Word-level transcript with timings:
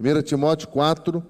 1 0.00 0.22
Timóteo 0.22 0.66
4, 0.68 1.22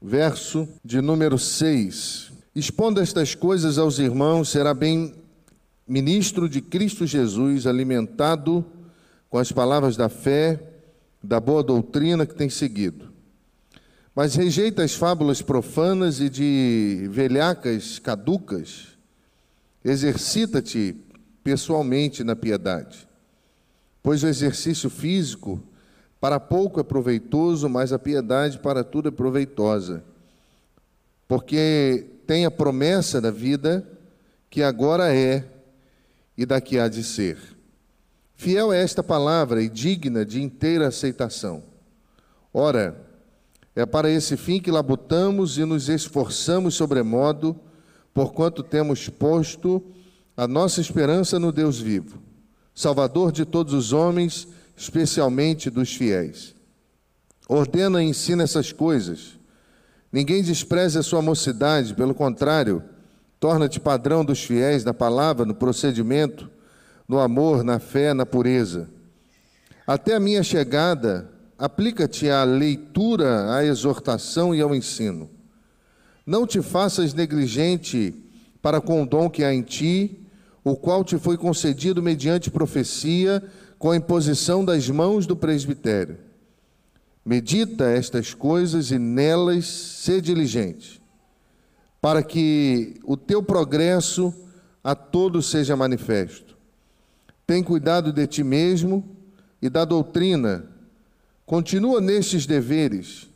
verso 0.00 0.68
de 0.84 1.00
número 1.00 1.36
6. 1.36 2.30
Expondo 2.54 3.00
estas 3.00 3.34
coisas 3.34 3.78
aos 3.78 3.98
irmãos, 3.98 4.48
será 4.48 4.72
bem 4.72 5.12
ministro 5.88 6.48
de 6.48 6.60
Cristo 6.60 7.04
Jesus, 7.04 7.66
alimentado 7.66 8.64
com 9.28 9.38
as 9.38 9.50
palavras 9.50 9.96
da 9.96 10.08
fé, 10.08 10.62
da 11.20 11.40
boa 11.40 11.64
doutrina 11.64 12.24
que 12.24 12.34
tem 12.34 12.48
seguido. 12.48 13.10
Mas 14.14 14.36
rejeita 14.36 14.84
as 14.84 14.94
fábulas 14.94 15.42
profanas 15.42 16.20
e 16.20 16.30
de 16.30 17.08
velhacas 17.10 17.98
caducas. 17.98 18.86
Exercita-te 19.84 20.94
pessoalmente 21.42 22.22
na 22.22 22.36
piedade, 22.36 23.08
pois 24.00 24.22
o 24.22 24.28
exercício 24.28 24.88
físico 24.88 25.60
para 26.20 26.38
pouco 26.38 26.78
é 26.78 26.82
proveitoso, 26.82 27.68
mas 27.68 27.92
a 27.92 27.98
piedade 27.98 28.58
para 28.58 28.84
tudo 28.84 29.08
é 29.08 29.10
proveitosa. 29.10 30.04
Porque 31.26 32.06
tem 32.26 32.44
a 32.44 32.50
promessa 32.50 33.20
da 33.20 33.30
vida 33.30 33.88
que 34.50 34.62
agora 34.62 35.14
é 35.14 35.44
e 36.36 36.44
daqui 36.44 36.78
há 36.78 36.88
de 36.88 37.02
ser. 37.02 37.38
Fiel 38.34 38.72
é 38.72 38.82
esta 38.82 39.02
palavra 39.02 39.62
e 39.62 39.68
digna 39.68 40.24
de 40.24 40.42
inteira 40.42 40.88
aceitação. 40.88 41.62
Ora, 42.52 43.00
é 43.74 43.86
para 43.86 44.10
esse 44.10 44.36
fim 44.36 44.60
que 44.60 44.70
labutamos 44.70 45.56
e 45.56 45.64
nos 45.64 45.88
esforçamos 45.88 46.74
sobremodo, 46.74 47.58
porquanto 48.12 48.62
temos 48.62 49.08
posto 49.08 49.82
a 50.36 50.48
nossa 50.48 50.80
esperança 50.80 51.38
no 51.38 51.52
Deus 51.52 51.78
vivo, 51.78 52.18
Salvador 52.74 53.30
de 53.30 53.44
todos 53.44 53.72
os 53.72 53.92
homens, 53.92 54.48
especialmente 54.80 55.68
dos 55.68 55.94
fiéis. 55.94 56.54
Ordena 57.46 58.02
e 58.02 58.06
ensina 58.06 58.44
essas 58.44 58.72
coisas. 58.72 59.38
Ninguém 60.10 60.42
despreze 60.42 60.98
a 60.98 61.02
sua 61.02 61.20
mocidade, 61.20 61.92
pelo 61.92 62.14
contrário, 62.14 62.82
torna-te 63.38 63.78
padrão 63.78 64.24
dos 64.24 64.42
fiéis 64.42 64.82
na 64.82 64.94
palavra, 64.94 65.44
no 65.44 65.54
procedimento, 65.54 66.50
no 67.06 67.18
amor, 67.20 67.62
na 67.62 67.78
fé, 67.78 68.14
na 68.14 68.24
pureza. 68.24 68.88
Até 69.86 70.14
a 70.14 70.20
minha 70.20 70.42
chegada, 70.42 71.30
aplica-te 71.58 72.30
à 72.30 72.42
leitura, 72.42 73.54
à 73.54 73.62
exortação 73.62 74.54
e 74.54 74.62
ao 74.62 74.74
ensino. 74.74 75.28
Não 76.24 76.46
te 76.46 76.62
faças 76.62 77.12
negligente 77.12 78.14
para 78.62 78.80
com 78.80 79.02
o 79.02 79.06
dom 79.06 79.28
que 79.28 79.44
há 79.44 79.52
em 79.52 79.60
ti, 79.60 80.26
o 80.64 80.74
qual 80.74 81.04
te 81.04 81.18
foi 81.18 81.36
concedido 81.36 82.02
mediante 82.02 82.50
profecia, 82.50 83.42
com 83.80 83.90
a 83.90 83.96
imposição 83.96 84.62
das 84.62 84.90
mãos 84.90 85.26
do 85.26 85.34
presbitério. 85.34 86.18
Medita 87.24 87.84
estas 87.86 88.34
coisas 88.34 88.90
e 88.90 88.98
nelas 88.98 89.64
sê 89.64 90.20
diligente, 90.20 91.00
para 91.98 92.22
que 92.22 93.00
o 93.04 93.16
teu 93.16 93.42
progresso 93.42 94.34
a 94.84 94.94
todos 94.94 95.50
seja 95.50 95.74
manifesto. 95.76 96.58
Tem 97.46 97.62
cuidado 97.62 98.12
de 98.12 98.26
ti 98.26 98.44
mesmo 98.44 99.16
e 99.62 99.70
da 99.70 99.86
doutrina. 99.86 100.66
Continua 101.46 102.02
nestes 102.02 102.44
deveres, 102.44 103.30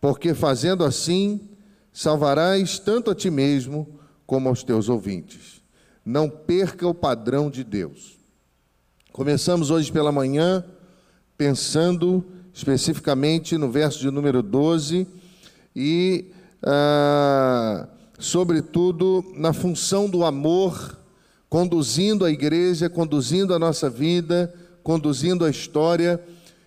porque 0.00 0.34
fazendo 0.34 0.82
assim, 0.82 1.48
salvarás 1.92 2.80
tanto 2.80 3.12
a 3.12 3.14
ti 3.14 3.30
mesmo 3.30 4.00
como 4.26 4.48
aos 4.48 4.64
teus 4.64 4.88
ouvintes. 4.88 5.62
Não 6.04 6.28
perca 6.28 6.84
o 6.84 6.92
padrão 6.92 7.48
de 7.48 7.62
Deus. 7.62 8.23
Começamos 9.14 9.70
hoje 9.70 9.92
pela 9.92 10.10
manhã 10.10 10.64
pensando 11.38 12.24
especificamente 12.52 13.56
no 13.56 13.70
verso 13.70 14.00
de 14.00 14.10
número 14.10 14.42
12 14.42 15.06
e, 15.76 16.32
ah, 16.60 17.86
sobretudo, 18.18 19.24
na 19.36 19.52
função 19.52 20.10
do 20.10 20.24
amor 20.24 20.98
conduzindo 21.48 22.24
a 22.24 22.30
igreja, 22.32 22.90
conduzindo 22.90 23.54
a 23.54 23.58
nossa 23.60 23.88
vida, 23.88 24.52
conduzindo 24.82 25.44
a 25.44 25.50
história, 25.50 26.20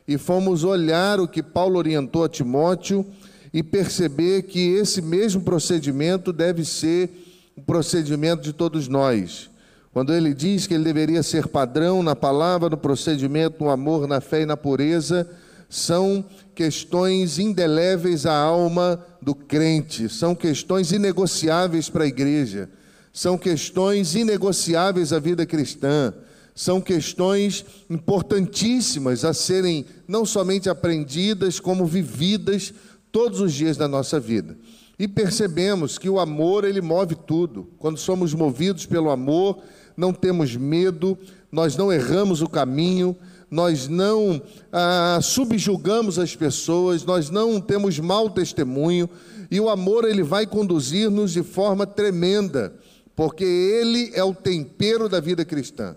e 0.07 0.17
fomos 0.17 0.63
olhar 0.63 1.19
o 1.19 1.27
que 1.27 1.43
Paulo 1.43 1.77
orientou 1.77 2.23
a 2.23 2.29
Timóteo 2.29 3.05
e 3.53 3.61
perceber 3.61 4.43
que 4.43 4.69
esse 4.69 5.01
mesmo 5.01 5.41
procedimento 5.41 6.31
deve 6.31 6.63
ser 6.63 7.09
o 7.57 7.61
procedimento 7.61 8.41
de 8.41 8.53
todos 8.53 8.87
nós. 8.87 9.49
Quando 9.91 10.13
ele 10.13 10.33
diz 10.33 10.67
que 10.67 10.73
ele 10.73 10.83
deveria 10.83 11.23
ser 11.23 11.47
padrão 11.47 12.03
na 12.03 12.15
palavra, 12.15 12.69
no 12.69 12.77
procedimento, 12.77 13.63
no 13.63 13.69
amor, 13.69 14.07
na 14.07 14.21
fé 14.21 14.41
e 14.41 14.45
na 14.45 14.55
pureza, 14.55 15.27
são 15.69 16.23
questões 16.55 17.39
indeléveis 17.39 18.25
à 18.25 18.35
alma 18.35 19.03
do 19.21 19.35
crente, 19.35 20.07
são 20.09 20.33
questões 20.33 20.91
inegociáveis 20.91 21.89
para 21.89 22.03
a 22.03 22.07
igreja, 22.07 22.69
são 23.11 23.37
questões 23.37 24.15
inegociáveis 24.15 25.11
à 25.11 25.19
vida 25.19 25.45
cristã, 25.45 26.13
são 26.55 26.81
questões 26.81 27.65
importantíssimas 27.89 29.23
a 29.23 29.33
serem 29.33 29.85
não 30.07 30.25
somente 30.25 30.69
aprendidas, 30.69 31.59
como 31.59 31.85
vividas 31.85 32.73
todos 33.11 33.41
os 33.41 33.53
dias 33.53 33.77
da 33.77 33.87
nossa 33.87 34.19
vida. 34.19 34.57
E 34.97 35.07
percebemos 35.07 35.99
que 35.99 36.09
o 36.09 36.19
amor 36.19 36.63
ele 36.63 36.81
move 36.81 37.13
tudo. 37.13 37.69
Quando 37.77 37.97
somos 37.97 38.33
movidos 38.33 38.87
pelo 38.87 39.11
amor, 39.11 39.61
não 39.97 40.13
temos 40.13 40.55
medo, 40.55 41.17
nós 41.51 41.75
não 41.75 41.91
erramos 41.91 42.41
o 42.43 42.47
caminho, 42.47 43.17
nós 43.49 43.87
não 43.87 44.39
ah, 44.71 45.19
subjugamos 45.21 46.19
as 46.19 46.35
pessoas, 46.35 47.03
nós 47.03 47.31
não 47.31 47.59
temos 47.59 47.97
mau 47.99 48.29
testemunho, 48.29 49.09
e 49.49 49.59
o 49.59 49.69
amor 49.69 50.05
ele 50.05 50.21
vai 50.21 50.45
conduzir-nos 50.45 51.31
de 51.31 51.41
forma 51.41 51.87
tremenda, 51.87 52.73
porque 53.15 53.43
ele 53.43 54.11
é 54.13 54.23
o 54.23 54.35
tempero 54.35 55.09
da 55.09 55.19
vida 55.19 55.43
cristã. 55.43 55.95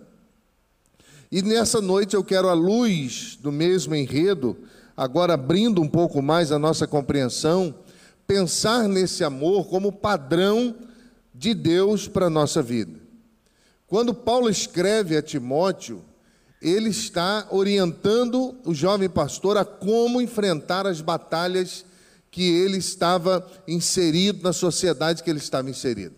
E 1.31 1.43
nessa 1.43 1.81
noite 1.81 2.15
eu 2.15 2.25
quero, 2.25 2.49
à 2.49 2.55
luz 2.55 3.39
do 3.41 3.53
mesmo 3.53 3.95
enredo, 3.95 4.57
agora 4.97 5.35
abrindo 5.35 5.83
um 5.83 5.89
pouco 5.89 6.23
mais 6.23 6.51
a 6.51 6.59
nossa 6.59 6.87
compreensão, 6.87 7.75
pensar 8.27 8.89
nesse 8.89 9.25
amor 9.25 9.67
como 9.67 9.93
padrão 9.93 10.75
de 11.35 11.53
Deus 11.53 12.07
para 12.07 12.27
a 12.27 12.31
nossa 12.31 12.63
vida. 12.63 13.00
Quando 13.91 14.15
Paulo 14.15 14.49
escreve 14.49 15.17
a 15.17 15.23
Timóteo, 15.23 16.05
ele 16.63 16.91
está 16.91 17.49
orientando 17.51 18.55
o 18.65 18.73
jovem 18.73 19.09
pastor 19.09 19.57
a 19.57 19.65
como 19.65 20.21
enfrentar 20.21 20.87
as 20.87 21.01
batalhas 21.01 21.85
que 22.31 22.45
ele 22.45 22.79
estava 22.79 23.45
inserido 23.67 24.45
na 24.45 24.53
sociedade 24.53 25.25
que 25.25 25.29
ele 25.29 25.41
estava 25.41 25.69
inserido. 25.69 26.15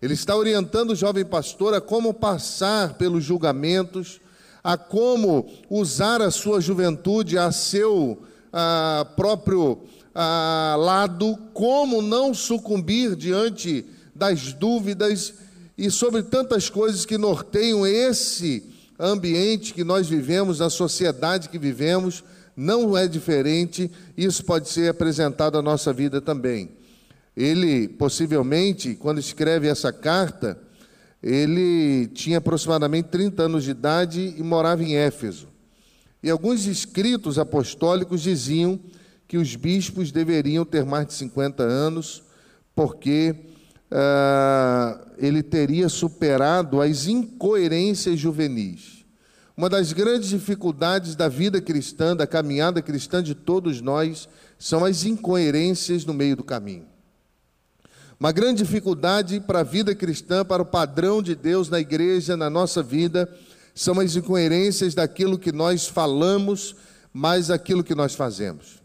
Ele 0.00 0.14
está 0.14 0.36
orientando 0.36 0.90
o 0.90 0.94
jovem 0.94 1.24
pastor 1.24 1.74
a 1.74 1.80
como 1.80 2.14
passar 2.14 2.94
pelos 2.94 3.24
julgamentos, 3.24 4.20
a 4.62 4.76
como 4.76 5.50
usar 5.68 6.22
a 6.22 6.30
sua 6.30 6.60
juventude 6.60 7.36
a 7.36 7.50
seu 7.50 8.22
a, 8.52 9.04
próprio 9.16 9.80
a, 10.14 10.76
lado, 10.78 11.36
como 11.52 12.00
não 12.00 12.32
sucumbir 12.32 13.16
diante 13.16 13.84
das 14.14 14.52
dúvidas 14.52 15.49
e 15.80 15.90
sobre 15.90 16.22
tantas 16.22 16.68
coisas 16.68 17.06
que 17.06 17.16
norteiam 17.16 17.86
esse 17.86 18.62
ambiente 18.98 19.72
que 19.72 19.82
nós 19.82 20.06
vivemos, 20.06 20.60
a 20.60 20.68
sociedade 20.68 21.48
que 21.48 21.58
vivemos, 21.58 22.22
não 22.54 22.94
é 22.94 23.08
diferente, 23.08 23.90
isso 24.14 24.44
pode 24.44 24.68
ser 24.68 24.90
apresentado 24.90 25.56
à 25.56 25.62
nossa 25.62 25.90
vida 25.90 26.20
também. 26.20 26.72
Ele, 27.34 27.88
possivelmente, 27.88 28.94
quando 28.94 29.20
escreve 29.20 29.68
essa 29.68 29.90
carta, 29.90 30.60
ele 31.22 32.08
tinha 32.08 32.36
aproximadamente 32.36 33.08
30 33.08 33.44
anos 33.44 33.64
de 33.64 33.70
idade 33.70 34.34
e 34.36 34.42
morava 34.42 34.84
em 34.84 34.96
Éfeso. 34.96 35.48
E 36.22 36.28
alguns 36.28 36.66
escritos 36.66 37.38
apostólicos 37.38 38.20
diziam 38.20 38.78
que 39.26 39.38
os 39.38 39.56
bispos 39.56 40.12
deveriam 40.12 40.66
ter 40.66 40.84
mais 40.84 41.06
de 41.06 41.14
50 41.14 41.62
anos, 41.62 42.22
porque 42.74 43.34
uh, 43.90 45.00
ele 45.18 45.42
teria 45.42 45.88
superado 45.88 46.80
as 46.80 47.06
incoerências 47.06 48.18
juvenis. 48.18 49.04
Uma 49.56 49.68
das 49.68 49.92
grandes 49.92 50.30
dificuldades 50.30 51.14
da 51.14 51.28
vida 51.28 51.60
cristã, 51.60 52.16
da 52.16 52.26
caminhada 52.26 52.80
cristã 52.80 53.22
de 53.22 53.34
todos 53.34 53.80
nós, 53.80 54.28
são 54.58 54.84
as 54.84 55.04
incoerências 55.04 56.04
no 56.04 56.14
meio 56.14 56.36
do 56.36 56.44
caminho. 56.44 56.86
Uma 58.18 58.32
grande 58.32 58.62
dificuldade 58.62 59.40
para 59.40 59.60
a 59.60 59.64
vida 59.64 59.94
cristã, 59.94 60.44
para 60.44 60.62
o 60.62 60.66
padrão 60.66 61.22
de 61.22 61.34
Deus 61.34 61.68
na 61.68 61.80
igreja, 61.80 62.36
na 62.36 62.50
nossa 62.50 62.82
vida, 62.82 63.28
são 63.74 63.98
as 63.98 64.14
incoerências 64.16 64.94
daquilo 64.94 65.38
que 65.38 65.52
nós 65.52 65.86
falamos, 65.86 66.76
mais 67.12 67.50
aquilo 67.50 67.82
que 67.82 67.94
nós 67.94 68.14
fazemos. 68.14 68.79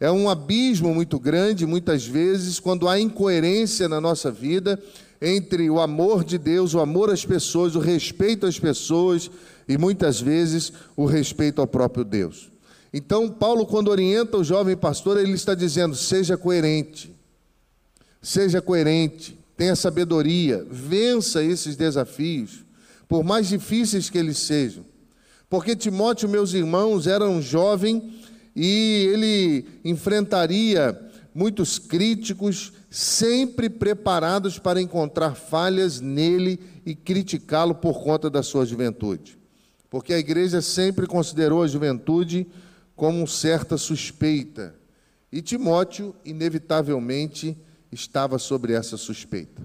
É 0.00 0.10
um 0.10 0.30
abismo 0.30 0.94
muito 0.94 1.18
grande, 1.18 1.66
muitas 1.66 2.06
vezes, 2.06 2.60
quando 2.60 2.88
há 2.88 3.00
incoerência 3.00 3.88
na 3.88 4.00
nossa 4.00 4.30
vida 4.30 4.80
entre 5.20 5.68
o 5.68 5.80
amor 5.80 6.22
de 6.22 6.38
Deus, 6.38 6.72
o 6.72 6.78
amor 6.78 7.10
às 7.10 7.24
pessoas, 7.24 7.74
o 7.74 7.80
respeito 7.80 8.46
às 8.46 8.58
pessoas 8.58 9.28
e 9.68 9.76
muitas 9.76 10.20
vezes 10.20 10.72
o 10.96 11.04
respeito 11.04 11.60
ao 11.60 11.66
próprio 11.66 12.04
Deus. 12.04 12.48
Então, 12.92 13.28
Paulo, 13.28 13.66
quando 13.66 13.88
orienta 13.88 14.36
o 14.38 14.44
jovem 14.44 14.76
pastor, 14.76 15.18
ele 15.18 15.32
está 15.32 15.54
dizendo: 15.54 15.96
seja 15.96 16.36
coerente, 16.36 17.12
seja 18.22 18.62
coerente, 18.62 19.36
tenha 19.56 19.74
sabedoria, 19.74 20.64
vença 20.70 21.42
esses 21.42 21.74
desafios, 21.74 22.64
por 23.08 23.24
mais 23.24 23.48
difíceis 23.48 24.08
que 24.08 24.16
eles 24.16 24.38
sejam. 24.38 24.84
Porque 25.50 25.74
Timóteo, 25.74 26.28
meus 26.28 26.54
irmãos, 26.54 27.06
era 27.06 27.28
um 27.28 27.42
jovem 27.42 28.12
e 28.60 29.08
ele 29.12 29.66
enfrentaria 29.84 31.00
muitos 31.32 31.78
críticos, 31.78 32.72
sempre 32.90 33.70
preparados 33.70 34.58
para 34.58 34.82
encontrar 34.82 35.36
falhas 35.36 36.00
nele 36.00 36.58
e 36.84 36.92
criticá-lo 36.92 37.76
por 37.76 38.02
conta 38.02 38.28
da 38.28 38.42
sua 38.42 38.66
juventude. 38.66 39.38
Porque 39.88 40.12
a 40.12 40.18
igreja 40.18 40.60
sempre 40.60 41.06
considerou 41.06 41.62
a 41.62 41.68
juventude 41.68 42.48
como 42.96 43.28
certa 43.28 43.78
suspeita. 43.78 44.74
E 45.30 45.40
Timóteo, 45.40 46.12
inevitavelmente, 46.24 47.56
estava 47.92 48.40
sobre 48.40 48.72
essa 48.72 48.96
suspeita. 48.96 49.64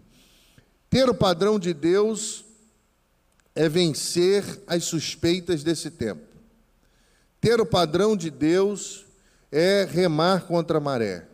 Ter 0.88 1.10
o 1.10 1.16
padrão 1.16 1.58
de 1.58 1.74
Deus 1.74 2.46
é 3.56 3.68
vencer 3.68 4.44
as 4.68 4.84
suspeitas 4.84 5.64
desse 5.64 5.90
tempo. 5.90 6.33
Ter 7.44 7.60
o 7.60 7.66
padrão 7.66 8.16
de 8.16 8.30
Deus 8.30 9.06
é 9.52 9.84
remar 9.84 10.46
contra 10.46 10.78
a 10.78 10.82
maré. 10.82 11.28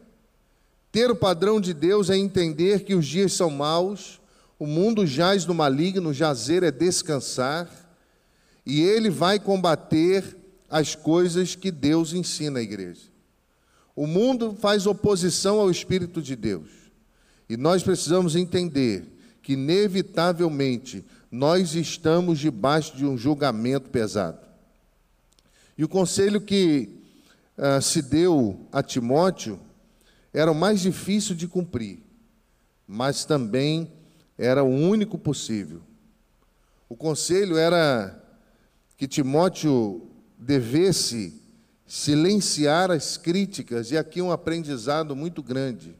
Ter 0.91 1.11
o 1.11 1.15
padrão 1.15 1.61
de 1.61 1.71
Deus 1.71 2.09
é 2.09 2.17
entender 2.17 2.83
que 2.83 2.95
os 2.95 3.05
dias 3.05 3.33
são 3.33 3.51
maus, 3.51 4.19
o 4.57 4.65
mundo 4.65 5.05
jaz 5.05 5.45
no 5.45 5.53
maligno, 5.53 6.11
jazer 6.11 6.63
é 6.63 6.71
descansar, 6.71 7.69
e 8.65 8.81
ele 8.81 9.11
vai 9.11 9.39
combater 9.39 10.35
as 10.67 10.95
coisas 10.95 11.53
que 11.53 11.69
Deus 11.69 12.11
ensina 12.11 12.57
à 12.57 12.63
igreja. 12.63 13.03
O 13.95 14.07
mundo 14.07 14.57
faz 14.59 14.87
oposição 14.87 15.59
ao 15.59 15.69
Espírito 15.69 16.23
de 16.23 16.35
Deus, 16.35 16.71
e 17.47 17.55
nós 17.55 17.83
precisamos 17.83 18.35
entender 18.35 19.05
que, 19.43 19.53
inevitavelmente, 19.53 21.05
nós 21.31 21.75
estamos 21.75 22.39
debaixo 22.39 22.97
de 22.97 23.05
um 23.05 23.15
julgamento 23.15 23.91
pesado. 23.91 24.48
E 25.79 25.83
o 25.85 25.87
conselho 25.87 26.41
que 26.41 26.89
uh, 27.57 27.81
se 27.81 28.01
deu 28.01 28.67
a 28.69 28.83
Timóteo 28.83 29.57
era 30.33 30.51
o 30.51 30.53
mais 30.53 30.81
difícil 30.81 31.33
de 31.33 31.47
cumprir, 31.47 32.03
mas 32.85 33.23
também 33.23 33.89
era 34.37 34.61
o 34.61 34.67
único 34.67 35.17
possível. 35.17 35.81
O 36.89 36.97
conselho 36.97 37.57
era 37.57 38.21
que 38.97 39.07
Timóteo 39.07 40.05
devesse 40.37 41.41
silenciar 41.87 42.91
as 42.91 43.15
críticas, 43.15 43.89
e 43.91 43.97
aqui 43.97 44.21
um 44.21 44.33
aprendizado 44.33 45.15
muito 45.15 45.41
grande. 45.41 45.95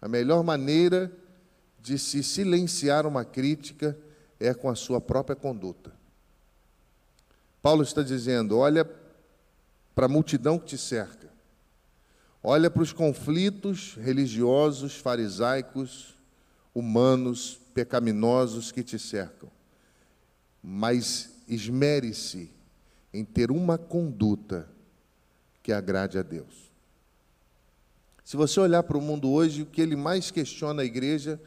A 0.00 0.06
melhor 0.06 0.44
maneira 0.44 1.10
de 1.82 1.98
se 1.98 2.22
silenciar 2.22 3.08
uma 3.08 3.24
crítica 3.24 3.98
é 4.38 4.54
com 4.54 4.70
a 4.70 4.76
sua 4.76 5.00
própria 5.00 5.34
conduta. 5.34 5.93
Paulo 7.64 7.82
está 7.82 8.02
dizendo: 8.02 8.58
olha 8.58 8.84
para 9.94 10.04
a 10.04 10.08
multidão 10.08 10.58
que 10.58 10.66
te 10.66 10.76
cerca, 10.76 11.30
olha 12.42 12.70
para 12.70 12.82
os 12.82 12.92
conflitos 12.92 13.94
religiosos, 13.94 14.96
farisaicos, 14.96 16.14
humanos, 16.74 17.58
pecaminosos 17.72 18.70
que 18.70 18.82
te 18.82 18.98
cercam, 18.98 19.50
mas 20.62 21.42
esmere-se 21.48 22.50
em 23.14 23.24
ter 23.24 23.50
uma 23.50 23.78
conduta 23.78 24.68
que 25.62 25.72
agrade 25.72 26.18
a 26.18 26.22
Deus. 26.22 26.70
Se 28.22 28.36
você 28.36 28.60
olhar 28.60 28.82
para 28.82 28.98
o 28.98 29.00
mundo 29.00 29.30
hoje, 29.30 29.62
o 29.62 29.66
que 29.66 29.80
ele 29.80 29.96
mais 29.96 30.30
questiona 30.30 30.82
a 30.82 30.84
igreja 30.84 31.40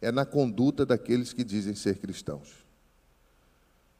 é 0.00 0.10
na 0.10 0.24
conduta 0.24 0.86
daqueles 0.86 1.34
que 1.34 1.44
dizem 1.44 1.74
ser 1.74 1.98
cristãos. 1.98 2.67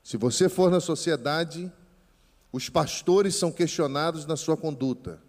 Se 0.09 0.17
você 0.17 0.49
for 0.49 0.71
na 0.71 0.81
sociedade, 0.81 1.71
os 2.51 2.71
pastores 2.71 3.35
são 3.35 3.53
questionados 3.53 4.25
na 4.25 4.39
sua 4.39 4.57
conduta, 4.57 5.21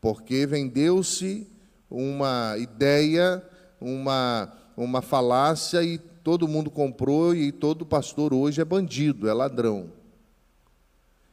porque 0.00 0.46
vendeu-se 0.46 1.46
uma 1.90 2.56
ideia, 2.56 3.46
uma, 3.78 4.50
uma 4.74 5.02
falácia 5.02 5.84
e 5.84 5.98
todo 5.98 6.48
mundo 6.48 6.70
comprou 6.70 7.34
e 7.34 7.52
todo 7.52 7.84
pastor 7.84 8.32
hoje 8.32 8.62
é 8.62 8.64
bandido, 8.64 9.28
é 9.28 9.34
ladrão. 9.34 9.92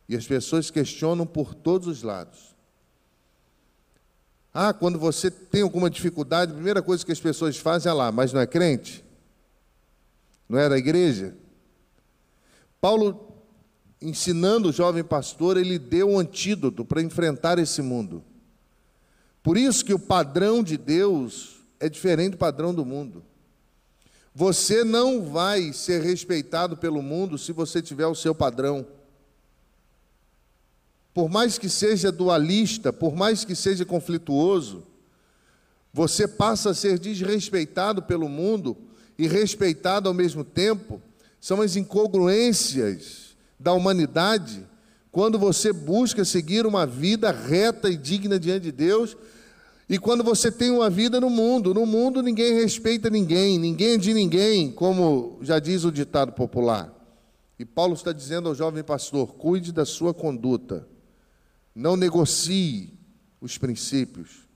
E 0.10 0.14
as 0.14 0.28
pessoas 0.28 0.70
questionam 0.70 1.26
por 1.26 1.56
todos 1.56 1.88
os 1.88 2.04
lados. 2.04 2.54
Ah, 4.54 4.74
quando 4.74 5.00
você 5.00 5.32
tem 5.32 5.62
alguma 5.62 5.90
dificuldade, 5.90 6.52
a 6.52 6.56
primeira 6.56 6.82
coisa 6.82 7.06
que 7.06 7.12
as 7.14 7.22
pessoas 7.22 7.56
fazem 7.56 7.90
é 7.90 7.94
lá, 7.94 8.12
mas 8.12 8.34
não 8.34 8.42
é 8.42 8.46
crente? 8.46 9.02
Não 10.50 10.60
é 10.60 10.68
da 10.68 10.78
igreja? 10.78 11.42
Paulo, 12.84 13.34
ensinando 14.02 14.68
o 14.68 14.74
jovem 14.74 15.06
pastor, 15.06 15.56
ele 15.56 15.80
deu 15.80 16.10
um 16.10 16.20
antídoto 16.20 16.84
para 16.84 17.02
enfrentar 17.02 17.58
esse 17.58 17.82
mundo. 17.82 18.22
Por 19.42 19.58
isso 19.58 19.86
que 19.86 19.94
o 19.94 20.00
padrão 20.00 20.62
de 20.62 20.76
Deus 20.76 21.62
é 21.80 21.88
diferente 21.88 22.32
do 22.32 22.38
padrão 22.38 22.74
do 22.76 22.84
mundo. 22.84 23.24
Você 24.36 24.84
não 24.84 25.24
vai 25.24 25.72
ser 25.72 26.02
respeitado 26.02 26.76
pelo 26.76 27.02
mundo 27.02 27.38
se 27.38 27.54
você 27.54 27.82
tiver 27.82 28.08
o 28.08 28.16
seu 28.16 28.36
padrão 28.36 28.86
por 31.14 31.30
mais 31.30 31.58
que 31.58 31.70
seja 31.70 32.12
dualista, 32.12 32.92
por 32.92 33.16
mais 33.16 33.46
que 33.46 33.54
seja 33.54 33.86
conflituoso, 33.86 34.84
você 35.94 36.28
passa 36.28 36.72
a 36.72 36.74
ser 36.74 36.98
desrespeitado 36.98 38.02
pelo 38.02 38.28
mundo 38.28 38.76
e 39.18 39.28
respeitado 39.28 40.10
ao 40.10 40.14
mesmo 40.14 40.44
tempo. 40.44 41.00
São 41.44 41.60
as 41.60 41.76
incongruências 41.76 43.36
da 43.60 43.74
humanidade 43.74 44.66
quando 45.12 45.38
você 45.38 45.74
busca 45.74 46.24
seguir 46.24 46.66
uma 46.66 46.86
vida 46.86 47.34
reta 47.34 47.90
e 47.90 47.98
digna 47.98 48.40
diante 48.40 48.64
de 48.64 48.72
Deus. 48.72 49.18
E 49.90 50.00
quando 50.00 50.24
você 50.24 50.50
tem 50.50 50.72
uma 50.72 50.90
vida 50.90 51.20
no 51.20 51.30
mundo, 51.30 51.74
no 51.74 51.86
mundo 51.86 52.24
ninguém 52.24 52.54
respeita 52.54 53.10
ninguém, 53.10 53.60
ninguém 53.60 53.96
é 53.96 53.98
de 53.98 54.14
ninguém, 54.14 54.72
como 54.72 55.38
já 55.42 55.60
diz 55.60 55.84
o 55.84 55.92
ditado 55.92 56.32
popular. 56.32 56.90
E 57.60 57.66
Paulo 57.66 57.94
está 57.94 58.14
dizendo 58.14 58.48
ao 58.48 58.56
jovem 58.56 58.82
pastor: 58.82 59.34
cuide 59.34 59.74
da 59.74 59.84
sua 59.84 60.14
conduta 60.14 60.88
não 61.76 61.98
negocie 61.98 62.98
os 63.42 63.58
princípios. 63.58 64.48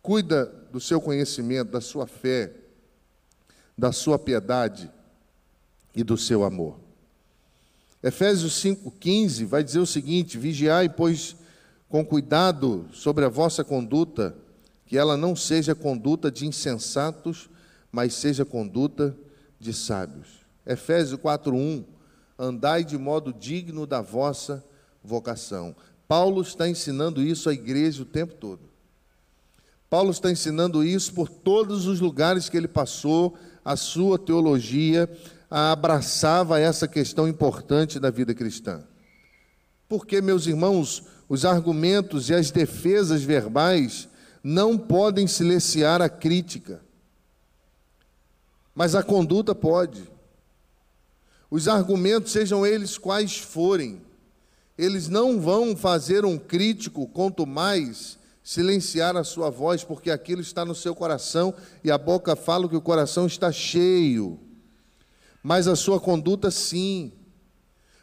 Cuida 0.00 0.46
do 0.70 0.78
seu 0.78 1.00
conhecimento, 1.00 1.72
da 1.72 1.80
sua 1.80 2.06
fé, 2.06 2.52
da 3.76 3.90
sua 3.90 4.16
piedade 4.16 4.88
e 5.96 6.04
do 6.04 6.16
seu 6.16 6.44
amor. 6.44 6.78
Efésios 8.02 8.62
5,15 8.62 9.46
vai 9.46 9.64
dizer 9.64 9.80
o 9.80 9.86
seguinte: 9.86 10.38
Vigiai, 10.38 10.88
pois, 10.88 11.34
com 11.88 12.04
cuidado 12.04 12.86
sobre 12.92 13.24
a 13.24 13.28
vossa 13.28 13.64
conduta, 13.64 14.36
que 14.84 14.96
ela 14.96 15.16
não 15.16 15.34
seja 15.34 15.74
conduta 15.74 16.30
de 16.30 16.46
insensatos, 16.46 17.48
mas 17.90 18.14
seja 18.14 18.44
conduta 18.44 19.16
de 19.58 19.72
sábios. 19.72 20.28
Efésios 20.64 21.18
4,1 21.18 21.84
Andai 22.38 22.84
de 22.84 22.98
modo 22.98 23.32
digno 23.32 23.86
da 23.86 24.02
vossa 24.02 24.62
vocação. 25.02 25.74
Paulo 26.06 26.42
está 26.42 26.68
ensinando 26.68 27.22
isso 27.22 27.48
à 27.48 27.54
igreja 27.54 28.02
o 28.02 28.06
tempo 28.06 28.34
todo. 28.34 28.60
Paulo 29.88 30.10
está 30.10 30.30
ensinando 30.30 30.84
isso 30.84 31.14
por 31.14 31.28
todos 31.30 31.86
os 31.86 31.98
lugares 31.98 32.50
que 32.50 32.56
ele 32.56 32.68
passou, 32.68 33.38
a 33.64 33.74
sua 33.74 34.18
teologia 34.18 35.08
abraçava 35.50 36.58
essa 36.58 36.88
questão 36.88 37.28
importante 37.28 38.00
da 38.00 38.10
vida 38.10 38.34
cristã. 38.34 38.82
Porque, 39.88 40.20
meus 40.20 40.46
irmãos, 40.46 41.04
os 41.28 41.44
argumentos 41.44 42.28
e 42.28 42.34
as 42.34 42.50
defesas 42.50 43.22
verbais 43.22 44.08
não 44.42 44.78
podem 44.78 45.26
silenciar 45.26 46.00
a 46.00 46.08
crítica, 46.08 46.80
mas 48.74 48.94
a 48.94 49.02
conduta 49.02 49.54
pode. 49.54 50.08
Os 51.50 51.68
argumentos, 51.68 52.32
sejam 52.32 52.66
eles 52.66 52.98
quais 52.98 53.38
forem, 53.38 54.00
eles 54.76 55.08
não 55.08 55.40
vão 55.40 55.74
fazer 55.76 56.24
um 56.24 56.38
crítico, 56.38 57.06
quanto 57.08 57.46
mais 57.46 58.18
silenciar 58.42 59.16
a 59.16 59.24
sua 59.24 59.50
voz, 59.50 59.82
porque 59.82 60.10
aquilo 60.10 60.40
está 60.40 60.64
no 60.64 60.74
seu 60.74 60.94
coração 60.94 61.54
e 61.82 61.90
a 61.90 61.98
boca 61.98 62.36
fala 62.36 62.68
que 62.68 62.76
o 62.76 62.80
coração 62.80 63.26
está 63.26 63.50
cheio. 63.50 64.38
Mas 65.48 65.68
a 65.68 65.76
sua 65.76 66.00
conduta, 66.00 66.50
sim, 66.50 67.12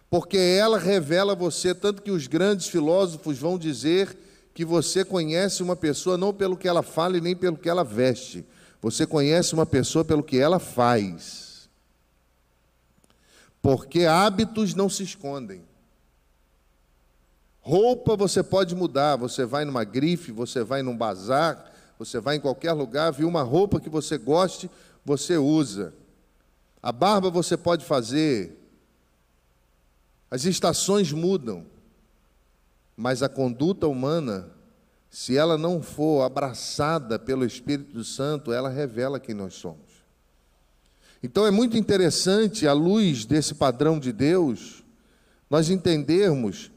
porque 0.10 0.38
ela 0.38 0.80
revela 0.80 1.36
você, 1.36 1.76
tanto 1.76 2.02
que 2.02 2.10
os 2.10 2.26
grandes 2.26 2.68
filósofos 2.68 3.38
vão 3.38 3.60
dizer 3.60 4.18
que 4.54 4.64
você 4.64 5.04
conhece 5.04 5.62
uma 5.62 5.76
pessoa 5.76 6.18
não 6.18 6.34
pelo 6.34 6.56
que 6.56 6.70
ela 6.70 6.82
fala 6.82 7.18
e 7.18 7.20
nem 7.20 7.36
pelo 7.36 7.58
que 7.58 7.68
ela 7.68 7.84
veste, 7.84 8.46
você 8.82 9.06
conhece 9.06 9.54
uma 9.54 9.66
pessoa 9.66 10.06
pelo 10.06 10.24
que 10.24 10.38
ela 10.38 10.58
faz. 10.58 11.70
Porque 13.62 14.06
hábitos 14.06 14.74
não 14.74 14.88
se 14.88 15.04
escondem. 15.04 15.66
Roupa 17.60 18.16
você 18.16 18.42
pode 18.42 18.74
mudar, 18.74 19.18
você 19.18 19.44
vai 19.46 19.66
numa 19.66 19.84
grife, 19.84 20.32
você 20.32 20.64
vai 20.64 20.82
num 20.82 20.96
bazar, 20.96 21.74
você 22.00 22.22
vai 22.22 22.38
em 22.38 22.40
qualquer 22.40 22.72
lugar, 22.72 23.12
viu 23.12 23.28
uma 23.28 23.44
roupa 23.44 23.82
que 23.82 23.90
você 23.90 24.18
goste, 24.18 24.72
você 25.04 25.36
usa. 25.36 25.94
A 26.84 26.92
barba 26.92 27.30
você 27.30 27.56
pode 27.56 27.86
fazer. 27.86 28.60
As 30.30 30.44
estações 30.44 31.14
mudam. 31.14 31.66
Mas 32.98 33.24
a 33.24 33.30
conduta 33.30 33.88
humana, 33.88 34.50
se 35.10 35.38
ela 35.38 35.58
não 35.58 35.82
for 35.82 36.24
abraçada 36.24 37.18
pelo 37.18 37.46
Espírito 37.46 38.04
Santo, 38.04 38.52
ela 38.52 38.70
revela 38.70 39.18
quem 39.18 39.34
nós 39.34 39.54
somos. 39.54 39.94
Então 41.24 41.48
é 41.48 41.52
muito 41.52 41.78
interessante, 41.78 42.68
à 42.68 42.74
luz 42.74 43.24
desse 43.24 43.56
padrão 43.56 43.98
de 43.98 44.12
Deus, 44.12 44.84
nós 45.50 45.70
entendermos 45.70 46.70